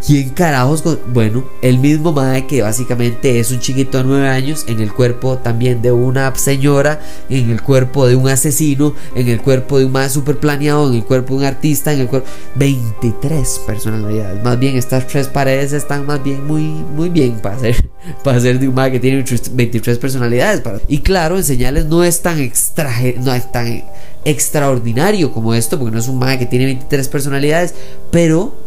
¿Quién 0.05 0.31
carajos? 0.31 0.83
Bueno, 1.13 1.45
el 1.63 1.79
mismo 1.79 2.13
Mae 2.13 2.49
que 2.49 2.61
básicamente 2.61 3.39
es 3.39 3.53
un 3.53 3.61
chiquito 3.61 3.99
de 3.99 4.05
9 4.05 4.29
años 4.29 4.65
en 4.67 4.81
el 4.81 4.93
cuerpo 4.93 5.39
también 5.39 5.81
de 5.81 5.93
una 5.93 6.35
señora, 6.35 6.99
en 7.29 7.51
el 7.51 7.63
cuerpo 7.63 8.09
de 8.09 8.17
un 8.17 8.29
asesino, 8.29 8.97
en 9.15 9.29
el 9.29 9.41
cuerpo 9.41 9.79
de 9.79 9.85
un 9.85 9.93
Mae 9.93 10.11
super 10.11 10.39
planeado, 10.39 10.89
en 10.89 10.97
el 10.97 11.05
cuerpo 11.05 11.35
de 11.35 11.41
un 11.41 11.45
artista, 11.45 11.93
en 11.93 12.01
el 12.01 12.09
cuerpo. 12.09 12.29
23 12.57 13.61
personalidades. 13.65 14.43
Más 14.43 14.59
bien, 14.59 14.77
estas 14.77 15.07
tres 15.07 15.29
paredes 15.29 15.73
están 15.73 16.05
más 16.05 16.21
bien 16.21 16.45
muy, 16.49 16.63
muy 16.63 17.09
bien 17.09 17.39
para 17.39 17.61
ser, 17.61 17.89
para 18.25 18.41
ser 18.41 18.59
de 18.59 18.67
un 18.67 18.75
Mae 18.75 18.91
que 18.91 18.99
tiene 18.99 19.25
23 19.53 19.99
personalidades. 19.99 20.63
Y 20.89 20.99
claro, 20.99 21.37
en 21.37 21.45
señales 21.45 21.87
no 21.87 22.03
es 22.03 22.23
tan 22.23 22.41
extra, 22.41 22.93
no 23.19 23.33
es 23.33 23.53
tan 23.53 23.85
extraordinario 24.25 25.33
como 25.33 25.55
esto, 25.55 25.79
porque 25.79 25.95
no 25.95 26.01
es 26.01 26.09
un 26.09 26.19
Mae 26.19 26.41
que 26.41 26.47
tiene 26.47 26.65
23 26.65 27.07
personalidades, 27.07 27.75
pero 28.11 28.62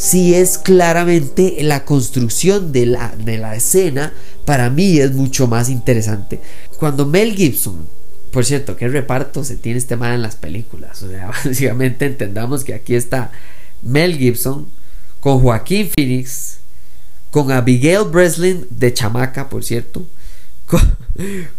si 0.00 0.34
es 0.34 0.56
claramente 0.56 1.58
la 1.60 1.84
construcción 1.84 2.72
de 2.72 2.86
la, 2.86 3.14
de 3.22 3.36
la 3.36 3.54
escena, 3.54 4.14
para 4.46 4.70
mí 4.70 4.98
es 4.98 5.12
mucho 5.12 5.46
más 5.46 5.68
interesante. 5.68 6.40
Cuando 6.78 7.04
Mel 7.04 7.34
Gibson, 7.34 7.86
por 8.30 8.46
cierto, 8.46 8.78
qué 8.78 8.88
reparto 8.88 9.44
se 9.44 9.56
tiene 9.56 9.78
este 9.78 9.96
mal 9.96 10.14
en 10.14 10.22
las 10.22 10.36
películas. 10.36 11.02
O 11.02 11.10
sea, 11.10 11.26
básicamente 11.44 12.06
entendamos 12.06 12.64
que 12.64 12.72
aquí 12.72 12.94
está 12.94 13.30
Mel 13.82 14.16
Gibson 14.16 14.68
con 15.20 15.40
Joaquín 15.40 15.90
Phoenix, 15.94 16.60
con 17.30 17.52
Abigail 17.52 18.04
Breslin 18.10 18.66
de 18.70 18.94
chamaca, 18.94 19.50
por 19.50 19.64
cierto, 19.64 20.06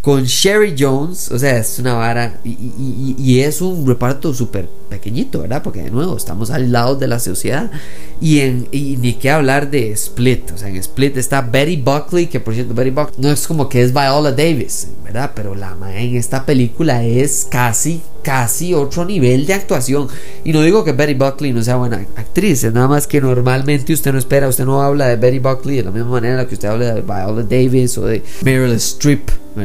con, 0.01 0.23
Sherry 0.23 0.75
Jones, 0.77 1.29
o 1.31 1.37
sea, 1.37 1.57
es 1.57 1.77
una 1.79 1.93
vara 1.93 2.39
y, 2.43 3.39
es 3.39 3.61
un 3.61 3.85
reparto 3.87 4.33
súper 4.33 4.67
pequeñito, 4.89 5.41
¿verdad? 5.41 5.61
Porque 5.63 5.83
de 5.83 5.91
nuevo 5.91 6.17
estamos 6.17 6.49
al 6.51 6.71
lado 6.71 6.95
de 6.95 7.07
la 7.07 7.19
sociedad 7.19 7.71
y, 8.19 8.39
en, 8.39 8.67
ni 8.71 9.13
qué 9.13 9.29
hablar 9.29 9.69
de 9.69 9.91
Split, 9.91 10.51
o 10.51 10.57
sea, 10.57 10.69
en 10.69 10.77
Split 10.77 11.17
está 11.17 11.41
Betty 11.41 11.77
Buckley, 11.77 12.27
que 12.27 12.39
por 12.39 12.53
cierto, 12.53 12.73
Betty 12.73 12.91
Buckley 12.91 13.15
no 13.19 13.29
es 13.31 13.47
como 13.47 13.69
que 13.69 13.81
es 13.81 13.93
Viola 13.93 14.31
Davis, 14.31 14.87
¿verdad? 15.03 15.31
Pero 15.35 15.55
la 15.55 15.75
en 15.95 16.15
esta 16.15 16.45
película 16.45 17.03
es 17.03 17.47
casi 17.49 18.01
casi 18.23 18.73
otro 18.73 19.05
nivel 19.05 19.45
de 19.45 19.53
actuación. 19.53 20.07
Y 20.43 20.53
no 20.53 20.61
digo 20.61 20.83
que 20.83 20.91
Betty 20.91 21.13
Buckley 21.13 21.53
no 21.53 21.63
sea 21.63 21.75
buena 21.77 22.05
actriz, 22.15 22.63
es 22.63 22.73
nada 22.73 22.87
más 22.87 23.07
que 23.07 23.21
normalmente 23.21 23.93
usted 23.93 24.13
no 24.13 24.19
espera, 24.19 24.47
usted 24.47 24.65
no 24.65 24.81
habla 24.81 25.07
de 25.07 25.15
Betty 25.15 25.39
Buckley 25.39 25.77
de 25.77 25.83
la 25.83 25.91
misma 25.91 26.11
manera 26.11 26.47
que 26.47 26.55
usted 26.55 26.69
habla 26.69 26.93
de 26.93 27.01
Viola 27.01 27.43
Davis 27.43 27.97
o 27.97 28.05
de 28.05 28.23
Meryl 28.43 28.73
Streep. 28.73 29.29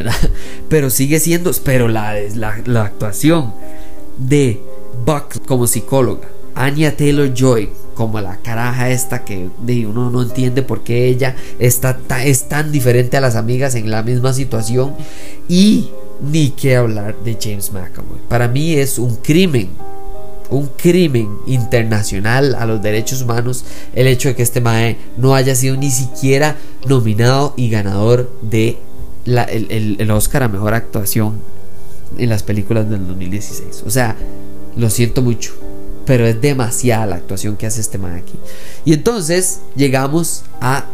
Pero 0.68 0.90
sigue 0.90 1.20
siendo, 1.20 1.52
pero 1.62 1.86
la, 1.86 2.14
la, 2.34 2.60
la 2.66 2.84
actuación 2.84 3.54
de 4.18 4.60
Buckley 5.04 5.44
como 5.46 5.66
psicóloga, 5.68 6.26
Anya 6.56 6.96
Taylor 6.96 7.32
Joy 7.32 7.70
como 7.96 8.20
la 8.20 8.36
caraja 8.36 8.90
esta 8.90 9.25
que 9.25 9.48
uno 9.86 10.10
no 10.10 10.22
entiende 10.22 10.62
por 10.62 10.84
qué 10.84 11.08
ella 11.08 11.34
está, 11.58 11.98
es 12.22 12.48
tan 12.48 12.70
diferente 12.70 13.16
a 13.16 13.20
las 13.20 13.34
amigas 13.34 13.75
en 13.75 13.90
la 13.90 14.02
misma 14.02 14.32
situación 14.34 14.94
y 15.48 15.88
ni 16.20 16.50
qué 16.50 16.76
hablar 16.76 17.16
de 17.25 17.37
James 17.40 17.73
McAvoy. 17.73 18.18
Para 18.28 18.49
mí 18.49 18.75
es 18.75 18.99
un 18.99 19.16
crimen, 19.16 19.70
un 20.50 20.66
crimen 20.76 21.28
internacional 21.46 22.54
a 22.54 22.66
los 22.66 22.82
derechos 22.82 23.23
humanos 23.23 23.64
el 23.94 24.06
hecho 24.06 24.28
de 24.28 24.37
que 24.37 24.42
este 24.42 24.61
Mae 24.61 24.96
no 25.16 25.35
haya 25.35 25.54
sido 25.54 25.76
ni 25.76 25.90
siquiera 25.90 26.56
nominado 26.87 27.54
y 27.56 27.68
ganador 27.70 28.30
de 28.42 28.78
el, 29.26 29.96
el 29.99 30.11
Oscar 30.11 30.44
a 30.44 30.49
mejor 30.49 30.75
actuación 30.75 31.40
en 32.18 32.28
las 32.28 32.42
películas 32.42 32.88
del 32.88 33.06
2016. 33.06 33.85
O 33.87 33.90
sea, 33.90 34.16
lo 34.76 34.90
siento 34.90 35.23
mucho, 35.23 35.54
pero 36.04 36.26
es 36.26 36.40
demasiada 36.40 37.06
la 37.06 37.16
actuación 37.16 37.56
que 37.56 37.66
hace 37.66 37.80
este 37.80 37.99
Mae 37.99 38.18
aquí. 38.18 38.38
Y 38.85 38.92
entonces 38.92 39.61
llegamos 39.75 40.44
a 40.61 40.87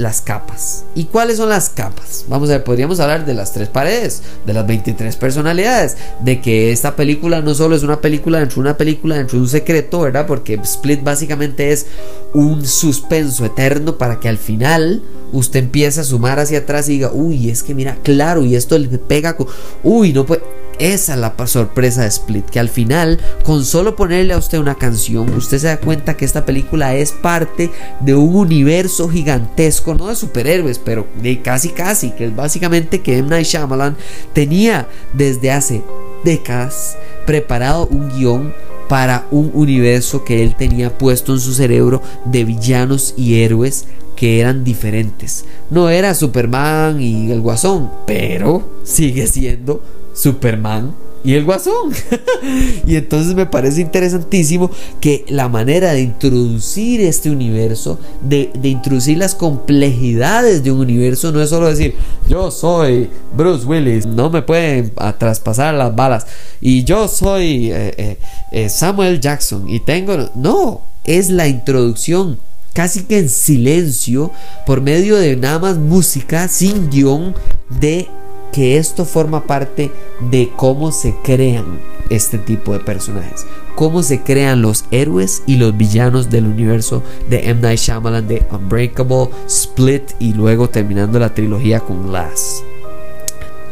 las 0.00 0.22
capas. 0.22 0.84
¿Y 0.94 1.04
cuáles 1.04 1.36
son 1.36 1.50
las 1.50 1.68
capas? 1.68 2.24
Vamos 2.26 2.48
a 2.48 2.52
ver, 2.52 2.64
podríamos 2.64 3.00
hablar 3.00 3.26
de 3.26 3.34
las 3.34 3.52
tres 3.52 3.68
paredes, 3.68 4.22
de 4.46 4.54
las 4.54 4.66
23 4.66 5.14
personalidades, 5.16 5.98
de 6.20 6.40
que 6.40 6.72
esta 6.72 6.96
película 6.96 7.42
no 7.42 7.54
solo 7.54 7.76
es 7.76 7.82
una 7.82 8.00
película 8.00 8.38
dentro 8.38 8.56
de 8.56 8.60
una 8.62 8.78
película, 8.78 9.16
dentro 9.16 9.36
de 9.36 9.42
un 9.42 9.48
secreto, 9.48 10.00
¿verdad? 10.00 10.26
Porque 10.26 10.54
Split 10.54 11.04
básicamente 11.04 11.70
es 11.72 11.86
un 12.32 12.64
suspenso 12.64 13.44
eterno 13.44 13.98
para 13.98 14.20
que 14.20 14.30
al 14.30 14.38
final 14.38 15.02
usted 15.32 15.60
empiece 15.60 16.00
a 16.00 16.04
sumar 16.04 16.38
hacia 16.40 16.60
atrás 16.60 16.88
y 16.88 16.92
diga, 16.92 17.10
uy, 17.12 17.50
es 17.50 17.62
que 17.62 17.74
mira, 17.74 17.98
claro, 18.02 18.42
y 18.44 18.56
esto 18.56 18.78
le 18.78 18.88
pega 18.88 19.36
con, 19.36 19.48
uy, 19.82 20.14
no 20.14 20.24
puede 20.24 20.59
esa 20.80 21.14
es 21.14 21.20
la 21.20 21.34
sorpresa 21.46 22.02
de 22.02 22.08
Split, 22.08 22.46
que 22.46 22.58
al 22.58 22.70
final, 22.70 23.20
con 23.44 23.64
solo 23.64 23.96
ponerle 23.96 24.32
a 24.32 24.38
usted 24.38 24.58
una 24.58 24.74
canción, 24.74 25.32
usted 25.34 25.58
se 25.58 25.66
da 25.66 25.76
cuenta 25.76 26.16
que 26.16 26.24
esta 26.24 26.46
película 26.46 26.94
es 26.94 27.12
parte 27.12 27.70
de 28.00 28.14
un 28.14 28.34
universo 28.34 29.08
gigantesco, 29.08 29.94
no 29.94 30.08
de 30.08 30.16
superhéroes, 30.16 30.78
pero 30.78 31.06
de 31.22 31.42
casi 31.42 31.68
casi, 31.68 32.12
que 32.12 32.24
es 32.24 32.34
básicamente 32.34 33.02
que 33.02 33.18
M. 33.18 33.28
Night 33.28 33.46
Shyamalan 33.46 33.96
tenía 34.32 34.88
desde 35.12 35.52
hace 35.52 35.82
décadas 36.24 36.96
preparado 37.26 37.86
un 37.86 38.08
guion 38.08 38.54
para 38.88 39.26
un 39.30 39.50
universo 39.54 40.24
que 40.24 40.42
él 40.42 40.56
tenía 40.56 40.96
puesto 40.96 41.34
en 41.34 41.40
su 41.40 41.52
cerebro 41.52 42.02
de 42.24 42.44
villanos 42.44 43.14
y 43.16 43.42
héroes 43.42 43.84
que 44.16 44.40
eran 44.40 44.64
diferentes. 44.64 45.44
No 45.70 45.88
era 45.90 46.14
Superman 46.14 47.00
y 47.00 47.30
el 47.30 47.40
Guasón, 47.40 47.90
pero 48.06 48.62
sigue 48.82 49.26
siendo 49.26 49.82
Superman 50.12 50.94
y 51.22 51.34
el 51.34 51.44
Guasón. 51.44 51.92
y 52.86 52.96
entonces 52.96 53.34
me 53.34 53.46
parece 53.46 53.80
interesantísimo 53.80 54.70
que 55.00 55.24
la 55.28 55.48
manera 55.48 55.92
de 55.92 56.02
introducir 56.02 57.00
este 57.00 57.30
universo, 57.30 57.98
de, 58.22 58.50
introducir 58.62 59.18
las 59.18 59.34
complejidades 59.34 60.64
de 60.64 60.72
un 60.72 60.80
universo, 60.80 61.32
no 61.32 61.40
es 61.40 61.50
solo 61.50 61.68
decir, 61.68 61.94
yo 62.28 62.50
soy 62.50 63.10
Bruce 63.36 63.66
Willis, 63.66 64.06
no 64.06 64.30
me 64.30 64.42
pueden 64.42 64.92
traspasar 65.18 65.74
las 65.74 65.94
balas, 65.94 66.26
y 66.60 66.84
yo 66.84 67.08
soy 67.08 67.70
eh, 67.70 67.94
eh, 67.96 68.18
eh, 68.52 68.68
Samuel 68.68 69.20
Jackson, 69.20 69.68
y 69.68 69.80
tengo... 69.80 70.30
No, 70.34 70.82
es 71.04 71.30
la 71.30 71.48
introducción 71.48 72.38
casi 72.72 73.02
que 73.02 73.18
en 73.18 73.28
silencio, 73.28 74.30
por 74.66 74.80
medio 74.80 75.16
de 75.16 75.36
nada 75.36 75.58
más 75.58 75.78
música, 75.78 76.46
sin 76.48 76.88
guion, 76.88 77.34
de 77.68 78.08
que 78.52 78.76
esto 78.76 79.04
forma 79.04 79.44
parte 79.44 79.92
de 80.30 80.50
cómo 80.56 80.92
se 80.92 81.14
crean 81.22 81.80
este 82.10 82.38
tipo 82.38 82.72
de 82.72 82.80
personajes, 82.80 83.46
cómo 83.76 84.02
se 84.02 84.22
crean 84.22 84.62
los 84.62 84.84
héroes 84.90 85.42
y 85.46 85.56
los 85.56 85.76
villanos 85.76 86.28
del 86.28 86.46
universo 86.46 87.02
de 87.28 87.48
M. 87.50 87.60
Night 87.60 87.78
Shyamalan 87.78 88.26
de 88.26 88.46
Unbreakable, 88.50 89.30
Split 89.46 90.12
y 90.18 90.32
luego 90.34 90.68
terminando 90.68 91.18
la 91.18 91.34
trilogía 91.34 91.80
con 91.80 92.08
Glass. 92.08 92.62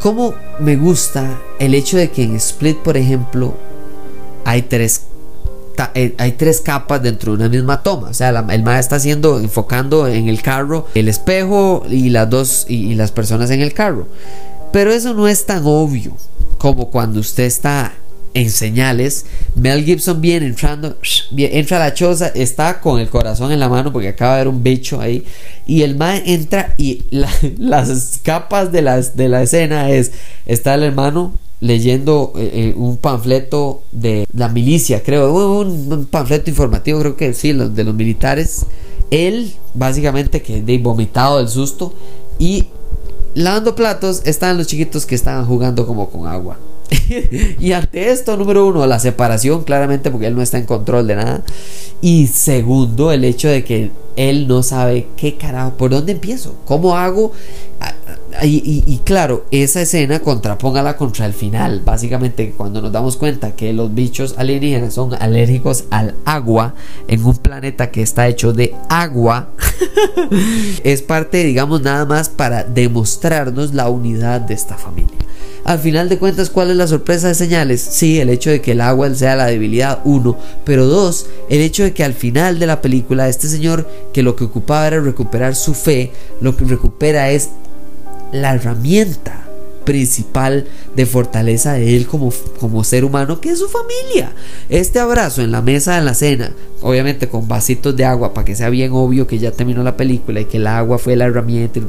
Cómo 0.01 0.33
me 0.59 0.77
gusta 0.77 1.41
el 1.59 1.75
hecho 1.75 1.97
de 1.97 2.09
que 2.09 2.23
en 2.23 2.35
Split, 2.35 2.77
por 2.77 2.95
ejemplo, 2.95 3.55
hay 4.45 4.61
tres 4.61 5.01
eh, 5.93 6.13
hay 6.17 6.33
tres 6.33 6.61
capas 6.61 7.01
dentro 7.01 7.31
de 7.31 7.37
una 7.37 7.49
misma 7.49 7.81
toma. 7.83 8.09
O 8.09 8.13
sea, 8.13 8.29
el 8.29 8.63
maestro 8.63 8.79
está 8.79 8.95
haciendo, 8.97 9.39
enfocando 9.39 10.07
en 10.07 10.27
el 10.27 10.41
carro, 10.41 10.87
el 10.93 11.07
espejo 11.07 11.83
y 11.89 12.09
las 12.09 12.29
dos 12.29 12.65
y 12.67 12.95
las 12.95 13.11
personas 13.11 13.49
en 13.51 13.61
el 13.61 13.73
carro. 13.73 14.07
Pero 14.71 14.91
eso 14.91 15.13
no 15.13 15.27
es 15.27 15.45
tan 15.45 15.63
obvio 15.65 16.15
como 16.57 16.89
cuando 16.89 17.19
usted 17.19 17.43
está 17.43 17.93
en 18.33 18.49
señales. 18.49 19.25
Mel 19.55 19.83
Gibson 19.83 20.21
viene 20.21 20.45
entrando, 20.45 20.97
entra 21.35 21.77
a 21.77 21.79
la 21.79 21.93
choza, 21.93 22.27
está 22.27 22.79
con 22.79 22.99
el 22.99 23.09
corazón 23.09 23.51
en 23.51 23.59
la 23.59 23.69
mano 23.69 23.91
porque 23.91 24.09
acaba 24.09 24.33
de 24.33 24.39
ver 24.39 24.47
un 24.47 24.63
bicho 24.63 25.01
ahí. 25.01 25.25
Y 25.65 25.81
el 25.81 25.95
mae 25.95 26.23
entra 26.25 26.73
y 26.77 27.03
las 27.57 28.19
capas 28.23 28.71
de, 28.71 28.81
de 29.15 29.29
la 29.29 29.41
escena 29.41 29.89
es, 29.89 30.11
está 30.45 30.75
el 30.75 30.83
hermano 30.83 31.33
leyendo 31.61 32.31
eh, 32.37 32.51
eh, 32.53 32.73
un 32.77 32.97
panfleto 32.97 33.83
de 33.91 34.25
la 34.33 34.47
milicia, 34.47 35.03
creo, 35.03 35.59
un, 35.59 36.07
panfleto 36.09 36.49
informativo, 36.49 36.99
creo 36.99 37.17
que 37.17 37.33
sí, 37.33 37.51
de 37.51 37.83
los 37.83 37.95
militares. 37.95 38.65
Él, 39.11 39.53
básicamente, 39.73 40.41
que 40.41 40.61
de 40.61 40.77
vomitado 40.77 41.39
del 41.39 41.49
susto. 41.49 41.93
Y 42.37 42.67
lavando 43.43 43.75
platos 43.75 44.21
están 44.25 44.57
los 44.57 44.67
chiquitos 44.67 45.05
que 45.05 45.15
estaban 45.15 45.45
jugando 45.45 45.87
como 45.87 46.09
con 46.09 46.27
agua. 46.27 46.57
y 47.59 47.71
ante 47.71 48.11
esto, 48.11 48.35
número 48.35 48.67
uno, 48.67 48.85
la 48.85 48.99
separación, 48.99 49.63
claramente, 49.63 50.11
porque 50.11 50.27
él 50.27 50.35
no 50.35 50.41
está 50.41 50.57
en 50.57 50.65
control 50.65 51.07
de 51.07 51.15
nada. 51.15 51.41
Y 52.01 52.27
segundo, 52.27 53.11
el 53.11 53.23
hecho 53.23 53.47
de 53.47 53.63
que 53.63 53.91
él 54.15 54.47
no 54.47 54.63
sabe 54.63 55.07
qué 55.15 55.37
carajo, 55.37 55.77
por 55.77 55.91
dónde 55.91 56.11
empiezo, 56.11 56.55
cómo 56.65 56.97
hago. 56.97 57.31
Y, 58.43 58.99
claro, 59.05 59.45
esa 59.51 59.81
escena 59.81 60.19
contrapóngala 60.19 60.97
contra 60.97 61.25
el 61.25 61.33
final. 61.33 61.81
Básicamente, 61.83 62.53
cuando 62.55 62.81
nos 62.81 62.91
damos 62.91 63.17
cuenta 63.17 63.55
que 63.55 63.73
los 63.73 63.93
bichos 63.93 64.35
alienígenas 64.37 64.93
son 64.93 65.13
alérgicos 65.13 65.85
al 65.89 66.15
agua 66.25 66.75
en 67.07 67.23
un 67.25 67.37
planeta 67.37 67.91
que 67.91 68.01
está 68.01 68.27
hecho 68.27 68.53
de 68.53 68.75
agua, 68.89 69.49
es 70.83 71.01
parte, 71.01 71.43
digamos, 71.43 71.81
nada 71.81 72.05
más 72.05 72.29
para 72.29 72.63
demostrarnos 72.63 73.73
la 73.73 73.89
unidad 73.89 74.41
de 74.41 74.53
esta 74.53 74.77
familia. 74.77 75.17
Al 75.65 75.79
final 75.79 76.09
de 76.09 76.17
cuentas, 76.17 76.49
¿cuál 76.49 76.71
es 76.71 76.77
la 76.77 76.87
sorpresa 76.87 77.27
de 77.27 77.35
señales? 77.35 77.81
Sí, 77.81 78.19
el 78.19 78.29
hecho 78.29 78.49
de 78.49 78.61
que 78.61 78.71
el 78.71 78.81
agua 78.81 79.13
sea 79.13 79.35
la 79.35 79.45
debilidad, 79.45 79.99
uno, 80.03 80.37
pero 80.63 80.85
dos, 80.85 81.27
el 81.49 81.61
hecho 81.61 81.83
de 81.83 81.93
que 81.93 82.03
al 82.03 82.13
final 82.13 82.59
de 82.59 82.67
la 82.67 82.81
película 82.81 83.27
este 83.27 83.47
señor 83.47 83.87
que 84.13 84.23
lo 84.23 84.35
que 84.35 84.45
ocupaba 84.45 84.87
era 84.87 84.99
recuperar 84.99 85.55
su 85.55 85.73
fe, 85.73 86.11
lo 86.41 86.55
que 86.55 86.65
recupera 86.65 87.29
es 87.29 87.49
la 88.31 88.55
herramienta 88.55 89.45
principal 89.85 90.67
de 90.95 91.05
fortaleza 91.05 91.73
de 91.73 91.95
él 91.95 92.07
como, 92.07 92.31
como 92.59 92.83
ser 92.83 93.05
humano, 93.05 93.39
que 93.39 93.49
es 93.51 93.59
su 93.59 93.69
familia. 93.69 94.33
Este 94.69 94.99
abrazo 94.99 95.41
en 95.41 95.51
la 95.51 95.61
mesa 95.61 95.95
de 95.95 96.05
la 96.05 96.13
cena, 96.13 96.51
obviamente 96.81 97.29
con 97.29 97.47
vasitos 97.47 97.95
de 97.95 98.05
agua 98.05 98.33
para 98.33 98.45
que 98.45 98.55
sea 98.55 98.69
bien 98.69 98.91
obvio 98.93 99.27
que 99.27 99.39
ya 99.39 99.51
terminó 99.51 99.83
la 99.83 99.97
película 99.97 100.41
y 100.41 100.45
que 100.45 100.57
el 100.57 100.67
agua 100.67 100.97
fue 100.97 101.15
la 101.15 101.25
herramienta, 101.25 101.79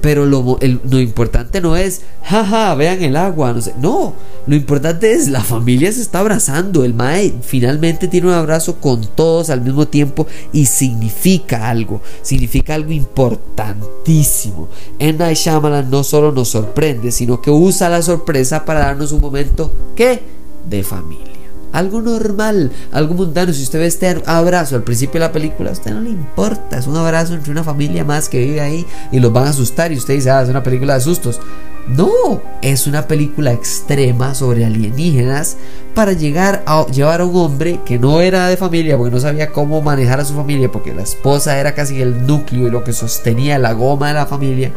pero 0.00 0.26
lo, 0.26 0.58
lo 0.60 1.00
importante 1.00 1.60
no 1.60 1.76
es, 1.76 2.02
jaja, 2.24 2.74
vean 2.74 3.02
el 3.02 3.16
agua, 3.16 3.52
no 3.52 3.60
sé, 3.60 3.72
no, 3.80 4.14
lo 4.46 4.56
importante 4.56 5.12
es 5.12 5.28
la 5.28 5.42
familia 5.42 5.92
se 5.92 6.02
está 6.02 6.20
abrazando, 6.20 6.84
el 6.84 6.94
Mae 6.94 7.32
finalmente 7.42 8.08
tiene 8.08 8.28
un 8.28 8.34
abrazo 8.34 8.76
con 8.80 9.06
todos 9.14 9.50
al 9.50 9.60
mismo 9.60 9.86
tiempo 9.86 10.26
y 10.52 10.66
significa 10.66 11.68
algo, 11.68 12.00
significa 12.22 12.74
algo 12.74 12.92
importantísimo. 12.92 14.68
En 14.98 15.18
Night 15.18 15.36
Shyamalan 15.36 15.90
no 15.90 16.02
solo 16.04 16.32
nos 16.32 16.48
sorprende, 16.48 17.12
sino 17.12 17.40
que 17.40 17.50
usa 17.50 17.88
la 17.88 18.02
sorpresa 18.02 18.41
para 18.50 18.80
darnos 18.80 19.12
un 19.12 19.20
momento 19.20 19.72
que 19.94 20.22
de 20.68 20.82
familia. 20.82 21.32
Algo 21.72 22.02
normal, 22.02 22.70
algo 22.92 23.14
mundano. 23.14 23.52
Si 23.52 23.62
usted 23.62 23.78
ve 23.78 23.86
este 23.86 24.22
abrazo 24.26 24.76
al 24.76 24.82
principio 24.82 25.14
de 25.14 25.26
la 25.26 25.32
película, 25.32 25.70
a 25.70 25.72
usted 25.72 25.92
no 25.92 26.02
le 26.02 26.10
importa. 26.10 26.78
Es 26.78 26.86
un 26.86 26.96
abrazo 26.96 27.32
entre 27.34 27.50
una 27.50 27.64
familia 27.64 28.04
más 28.04 28.28
que 28.28 28.44
vive 28.44 28.60
ahí 28.60 28.86
y 29.10 29.20
los 29.20 29.32
van 29.32 29.46
a 29.46 29.50
asustar. 29.50 29.90
Y 29.90 29.96
usted 29.96 30.14
dice, 30.14 30.30
ah, 30.30 30.42
es 30.42 30.50
una 30.50 30.62
película 30.62 30.94
de 30.94 31.00
sustos. 31.00 31.40
No, 31.88 32.42
es 32.60 32.86
una 32.86 33.08
película 33.08 33.52
extrema 33.52 34.34
sobre 34.34 34.64
alienígenas 34.64 35.56
para 35.94 36.12
llegar 36.12 36.62
a 36.66 36.86
llevar 36.86 37.22
a 37.22 37.24
un 37.24 37.34
hombre 37.36 37.80
que 37.84 37.98
no 37.98 38.20
era 38.20 38.46
de 38.46 38.56
familia 38.56 38.96
porque 38.96 39.10
no 39.14 39.20
sabía 39.20 39.50
cómo 39.50 39.82
manejar 39.82 40.20
a 40.20 40.24
su 40.24 40.34
familia 40.34 40.70
porque 40.70 40.94
la 40.94 41.02
esposa 41.02 41.58
era 41.58 41.74
casi 41.74 42.00
el 42.00 42.24
núcleo 42.24 42.68
y 42.68 42.70
lo 42.70 42.84
que 42.84 42.92
sostenía 42.92 43.58
la 43.58 43.72
goma 43.72 44.08
de 44.08 44.14
la 44.14 44.26
familia 44.26 44.70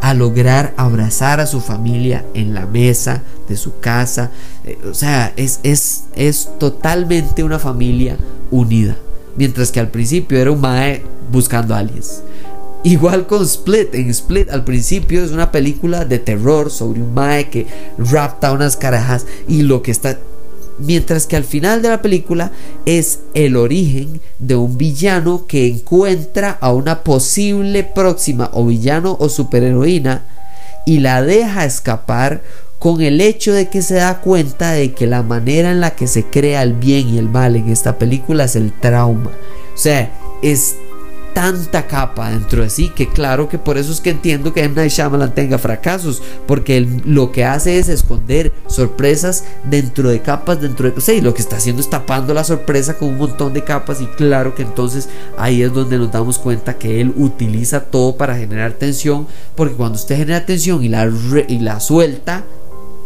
a 0.00 0.14
lograr 0.14 0.74
abrazar 0.76 1.40
a 1.40 1.46
su 1.46 1.60
familia 1.60 2.24
en 2.34 2.54
la 2.54 2.66
mesa 2.66 3.22
de 3.48 3.56
su 3.56 3.80
casa. 3.80 4.30
Eh, 4.64 4.78
o 4.90 4.94
sea, 4.94 5.32
es, 5.36 5.60
es, 5.62 6.04
es 6.14 6.48
totalmente 6.58 7.44
una 7.44 7.58
familia 7.58 8.16
unida. 8.50 8.96
Mientras 9.36 9.70
que 9.72 9.80
al 9.80 9.88
principio 9.88 10.38
era 10.38 10.50
un 10.50 10.60
mae 10.60 11.02
buscando 11.30 11.74
aliens. 11.74 12.22
Igual 12.82 13.26
con 13.26 13.42
Split. 13.42 13.94
En 13.94 14.08
Split 14.10 14.50
al 14.50 14.64
principio 14.64 15.22
es 15.22 15.32
una 15.32 15.52
película 15.52 16.04
de 16.06 16.18
terror 16.18 16.70
sobre 16.70 17.02
un 17.02 17.12
mae 17.12 17.50
que 17.50 17.66
rapta 17.98 18.52
unas 18.52 18.76
carajas 18.76 19.26
y 19.46 19.62
lo 19.62 19.82
que 19.82 19.90
está 19.90 20.18
mientras 20.80 21.26
que 21.26 21.36
al 21.36 21.44
final 21.44 21.82
de 21.82 21.90
la 21.90 22.02
película 22.02 22.50
es 22.86 23.20
el 23.34 23.56
origen 23.56 24.20
de 24.38 24.56
un 24.56 24.76
villano 24.76 25.46
que 25.46 25.66
encuentra 25.66 26.58
a 26.60 26.72
una 26.72 27.02
posible 27.04 27.84
próxima 27.84 28.50
o 28.52 28.66
villano 28.66 29.16
o 29.20 29.28
superheroína 29.28 30.24
y 30.86 31.00
la 31.00 31.22
deja 31.22 31.64
escapar 31.64 32.42
con 32.78 33.02
el 33.02 33.20
hecho 33.20 33.52
de 33.52 33.68
que 33.68 33.82
se 33.82 33.96
da 33.96 34.20
cuenta 34.20 34.72
de 34.72 34.94
que 34.94 35.06
la 35.06 35.22
manera 35.22 35.70
en 35.70 35.80
la 35.80 35.90
que 35.90 36.06
se 36.06 36.24
crea 36.24 36.62
el 36.62 36.72
bien 36.72 37.08
y 37.08 37.18
el 37.18 37.28
mal 37.28 37.54
en 37.54 37.68
esta 37.68 37.98
película 37.98 38.44
es 38.44 38.56
el 38.56 38.72
trauma. 38.72 39.30
O 39.74 39.78
sea, 39.78 40.10
es 40.42 40.76
tanta 41.34 41.86
capa 41.86 42.30
dentro 42.30 42.62
de 42.62 42.70
sí 42.70 42.90
que 42.90 43.08
claro 43.08 43.48
que 43.48 43.58
por 43.58 43.78
eso 43.78 43.92
es 43.92 44.00
que 44.00 44.10
entiendo 44.10 44.52
que 44.52 44.62
M. 44.62 44.74
Night 44.74 44.92
Shyamalan 44.92 45.34
tenga 45.34 45.58
fracasos 45.58 46.22
porque 46.46 46.86
lo 47.04 47.32
que 47.32 47.44
hace 47.44 47.78
es 47.78 47.88
esconder 47.88 48.52
sorpresas 48.66 49.44
dentro 49.64 50.08
de 50.08 50.20
capas 50.20 50.60
dentro 50.60 50.90
de 50.90 50.96
o 50.96 51.00
sea, 51.00 51.20
lo 51.22 51.34
que 51.34 51.42
está 51.42 51.56
haciendo 51.56 51.80
es 51.80 51.90
tapando 51.90 52.34
la 52.34 52.44
sorpresa 52.44 52.96
con 52.96 53.08
un 53.10 53.18
montón 53.18 53.52
de 53.52 53.64
capas 53.64 54.00
y 54.00 54.06
claro 54.06 54.54
que 54.54 54.62
entonces 54.62 55.08
ahí 55.38 55.62
es 55.62 55.72
donde 55.72 55.98
nos 55.98 56.12
damos 56.12 56.38
cuenta 56.38 56.78
que 56.78 57.00
él 57.00 57.12
utiliza 57.16 57.84
todo 57.84 58.16
para 58.16 58.36
generar 58.36 58.72
tensión 58.72 59.26
porque 59.54 59.74
cuando 59.74 59.96
usted 59.96 60.16
genera 60.16 60.46
tensión 60.46 60.82
y 60.82 60.88
la, 60.88 61.10
y 61.48 61.58
la 61.58 61.80
suelta 61.80 62.44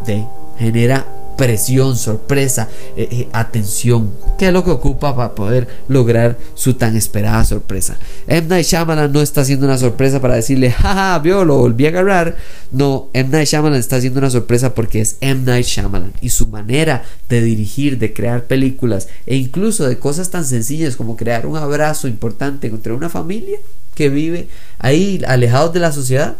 de 0.07 0.27
genera 0.59 1.07
presión, 1.37 1.97
sorpresa, 1.97 2.69
eh, 2.97 3.09
eh, 3.11 3.29
atención, 3.33 4.13
que 4.39 4.49
es 4.49 4.53
lo 4.53 4.65
que 4.65 4.71
ocupa 4.71 5.15
para 5.15 5.35
poder 5.35 5.69
lograr 5.89 6.39
su 6.55 6.75
tan 6.75 6.97
esperada 6.97 7.45
sorpresa. 7.45 7.97
M. 8.27 8.49
Night 8.49 8.67
Shyamalan 8.67 9.13
no 9.13 9.21
está 9.21 9.43
haciendo 9.43 9.67
una 9.67 9.79
sorpresa 9.79 10.21
para 10.21 10.37
decirle, 10.37 10.71
jaja, 10.71 11.19
vio, 11.19 11.45
lo 11.45 11.57
volví 11.57 11.87
a 11.87 11.91
agarrar. 11.91 12.37
No, 12.73 13.09
M. 13.13 13.31
Night 13.31 13.49
Shyamalan 13.49 13.79
está 13.79 13.97
haciendo 13.97 14.21
una 14.21 14.31
sorpresa 14.31 14.75
porque 14.75 15.01
es 15.01 15.17
M. 15.21 15.43
Night 15.45 15.67
Shyamalan 15.67 16.13
y 16.21 16.31
su 16.31 16.49
manera 16.49 17.05
de 17.29 17.41
dirigir, 17.41 17.99
de 17.99 18.13
crear 18.13 18.45
películas 18.45 19.09
e 19.27 19.37
incluso 19.37 19.89
de 19.89 19.99
cosas 19.99 20.31
tan 20.31 20.45
sencillas 20.45 20.97
como 20.97 21.17
crear 21.17 21.47
un 21.47 21.57
abrazo 21.57 22.09
importante 22.09 22.67
entre 22.67 22.93
una 22.93 23.09
familia 23.09 23.59
que 23.95 24.09
vive 24.09 24.49
ahí 24.79 25.23
alejados 25.27 25.73
de 25.73 25.81
la 25.81 25.93
sociedad 25.93 26.37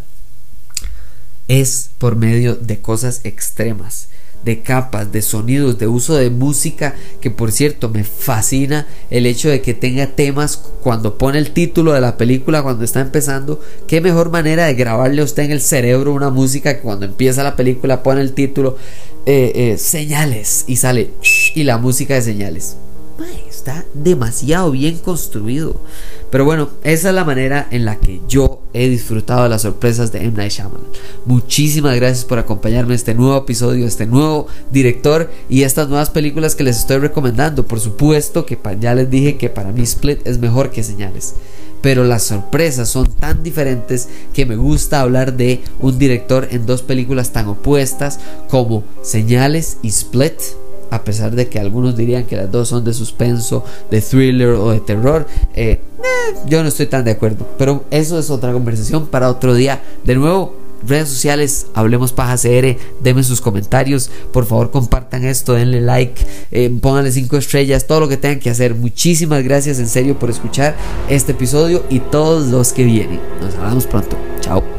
es 1.49 1.91
por 1.99 2.17
medio 2.17 2.55
de 2.55 2.81
cosas 2.81 3.21
extremas 3.25 4.09
de 4.45 4.61
capas, 4.61 5.11
de 5.11 5.23
sonidos, 5.23 5.79
de 5.79 5.87
uso 5.87 6.15
de 6.17 6.31
música, 6.31 6.95
que 7.21 7.31
por 7.31 7.53
cierto 7.53 7.89
me 7.89 8.05
fascina 8.05 8.87
el 9.11 9.27
hecho 9.27 9.49
de 9.49 9.63
que 9.63 9.75
tenga 9.75 10.09
temas 10.09 10.57
cuando 10.83 11.17
pone 11.17 11.39
el 11.39 11.53
título 11.53 11.93
de 11.93 12.01
la 12.01 12.17
película, 12.17 12.63
cuando 12.63 12.85
está 12.85 13.01
empezando, 13.01 13.61
qué 13.87 14.01
mejor 14.01 14.31
manera 14.31 14.67
de 14.67 14.75
grabarle 14.75 15.23
a 15.23 15.25
usted 15.25 15.45
en 15.45 15.53
el 15.53 15.61
cerebro 15.61 16.13
una 16.13 16.31
música 16.31 16.75
que 16.75 16.83
cuando 16.83 17.07
empieza 17.07 17.43
la 17.43 17.57
película 17.57 18.03
pone 18.03 18.21
el 18.21 18.33
título 18.33 18.77
eh, 19.27 19.53
eh, 19.55 19.79
señales 19.79 20.65
y 20.67 20.77
sale 20.77 21.11
y 21.55 21.63
la 21.65 21.79
música 21.79 22.15
de 22.15 22.23
señales 22.23 22.77
está 23.65 23.85
demasiado 23.95 24.71
bien 24.71 24.99
construido. 24.99 25.81
Pero 26.35 26.47
bueno, 26.47 26.69
esa 26.83 27.11
es 27.11 27.15
la 27.15 27.23
manera 27.23 27.69
en 27.71 27.85
la 27.85 28.01
que 28.01 28.21
yo 28.27 28.61
he 28.73 28.89
disfrutado 28.89 29.45
de 29.45 29.51
las 29.51 29.63
sorpresas 29.63 30.11
de 30.11 30.19
M. 30.19 30.33
Night 30.33 30.51
Shyamalan. 30.51 30.89
Muchísimas 31.27 31.95
gracias 31.95 32.25
por 32.25 32.41
acompañarme 32.41 32.95
en 32.95 32.97
este 32.97 33.15
nuevo 33.15 33.37
episodio, 33.37 33.87
este 33.87 34.05
nuevo 34.05 34.49
director 34.73 35.31
y 35.49 35.63
estas 35.63 35.89
nuevas 35.89 36.11
películas 36.11 36.57
que 36.57 36.65
les 36.65 36.79
estoy 36.79 36.99
recomendando. 36.99 37.69
Por 37.69 37.79
supuesto 37.79 38.47
que 38.47 38.59
ya 38.81 38.97
les 38.97 39.09
dije 39.09 39.37
que 39.37 39.49
para 39.49 39.71
mí 39.71 39.83
Split 39.83 40.27
es 40.27 40.39
mejor 40.39 40.73
que 40.73 40.83
Señales. 40.83 41.37
Pero 41.81 42.03
las 42.03 42.25
sorpresas 42.25 42.89
son 42.89 43.07
tan 43.15 43.45
diferentes 43.45 44.09
que 44.33 44.45
me 44.45 44.57
gusta 44.57 45.03
hablar 45.03 45.35
de 45.35 45.63
un 45.79 46.01
director 46.01 46.49
en 46.51 46.67
dos 46.67 46.83
películas 46.83 47.31
tan 47.31 47.47
opuestas 47.47 48.19
como 48.49 48.83
Señales 49.03 49.77
y 49.83 49.89
Split 49.89 50.35
a 50.95 51.03
pesar 51.03 51.35
de 51.35 51.49
que 51.49 51.59
algunos 51.59 51.97
dirían 51.97 52.25
que 52.25 52.37
las 52.37 52.51
dos 52.51 52.69
son 52.69 52.85
de 52.85 52.95
suspenso, 52.95 53.65
de 53.91 54.01
thriller 54.01 54.51
o 54.51 54.71
de 54.71 54.81
terror, 54.81 55.27
eh, 55.55 55.81
eh, 55.99 56.37
yo 56.47 56.63
no 56.63 56.69
estoy 56.69 56.87
tan 56.87 57.05
de 57.05 57.13
acuerdo. 57.13 57.47
Pero 57.59 57.85
eso 57.91 58.19
es 58.19 58.31
otra 58.31 58.53
conversación 58.53 59.07
para 59.07 59.29
otro 59.29 59.55
día. 59.55 59.83
De 60.05 60.15
nuevo, 60.15 60.55
redes 60.87 61.09
sociales, 61.09 61.67
hablemos 61.75 62.13
paja 62.13 62.37
CR, 62.37 62.77
denme 63.01 63.23
sus 63.23 63.41
comentarios, 63.41 64.11
por 64.33 64.47
favor 64.47 64.71
compartan 64.71 65.25
esto, 65.25 65.55
denle 65.55 65.81
like, 65.81 66.25
eh, 66.51 66.71
pónganle 66.81 67.11
5 67.11 67.37
estrellas, 67.37 67.87
todo 67.87 68.01
lo 68.01 68.09
que 68.09 68.17
tengan 68.17 68.39
que 68.39 68.51
hacer. 68.51 68.75
Muchísimas 68.75 69.43
gracias 69.43 69.79
en 69.79 69.89
serio 69.89 70.19
por 70.19 70.31
escuchar 70.31 70.77
este 71.09 71.33
episodio 71.33 71.85
y 71.91 72.01
todos 72.01 72.49
los 72.49 72.73
que 72.73 72.85
vienen. 72.85 73.21
Nos 73.41 73.55
hablamos 73.57 73.87
pronto. 73.87 74.17
Chao. 74.41 74.74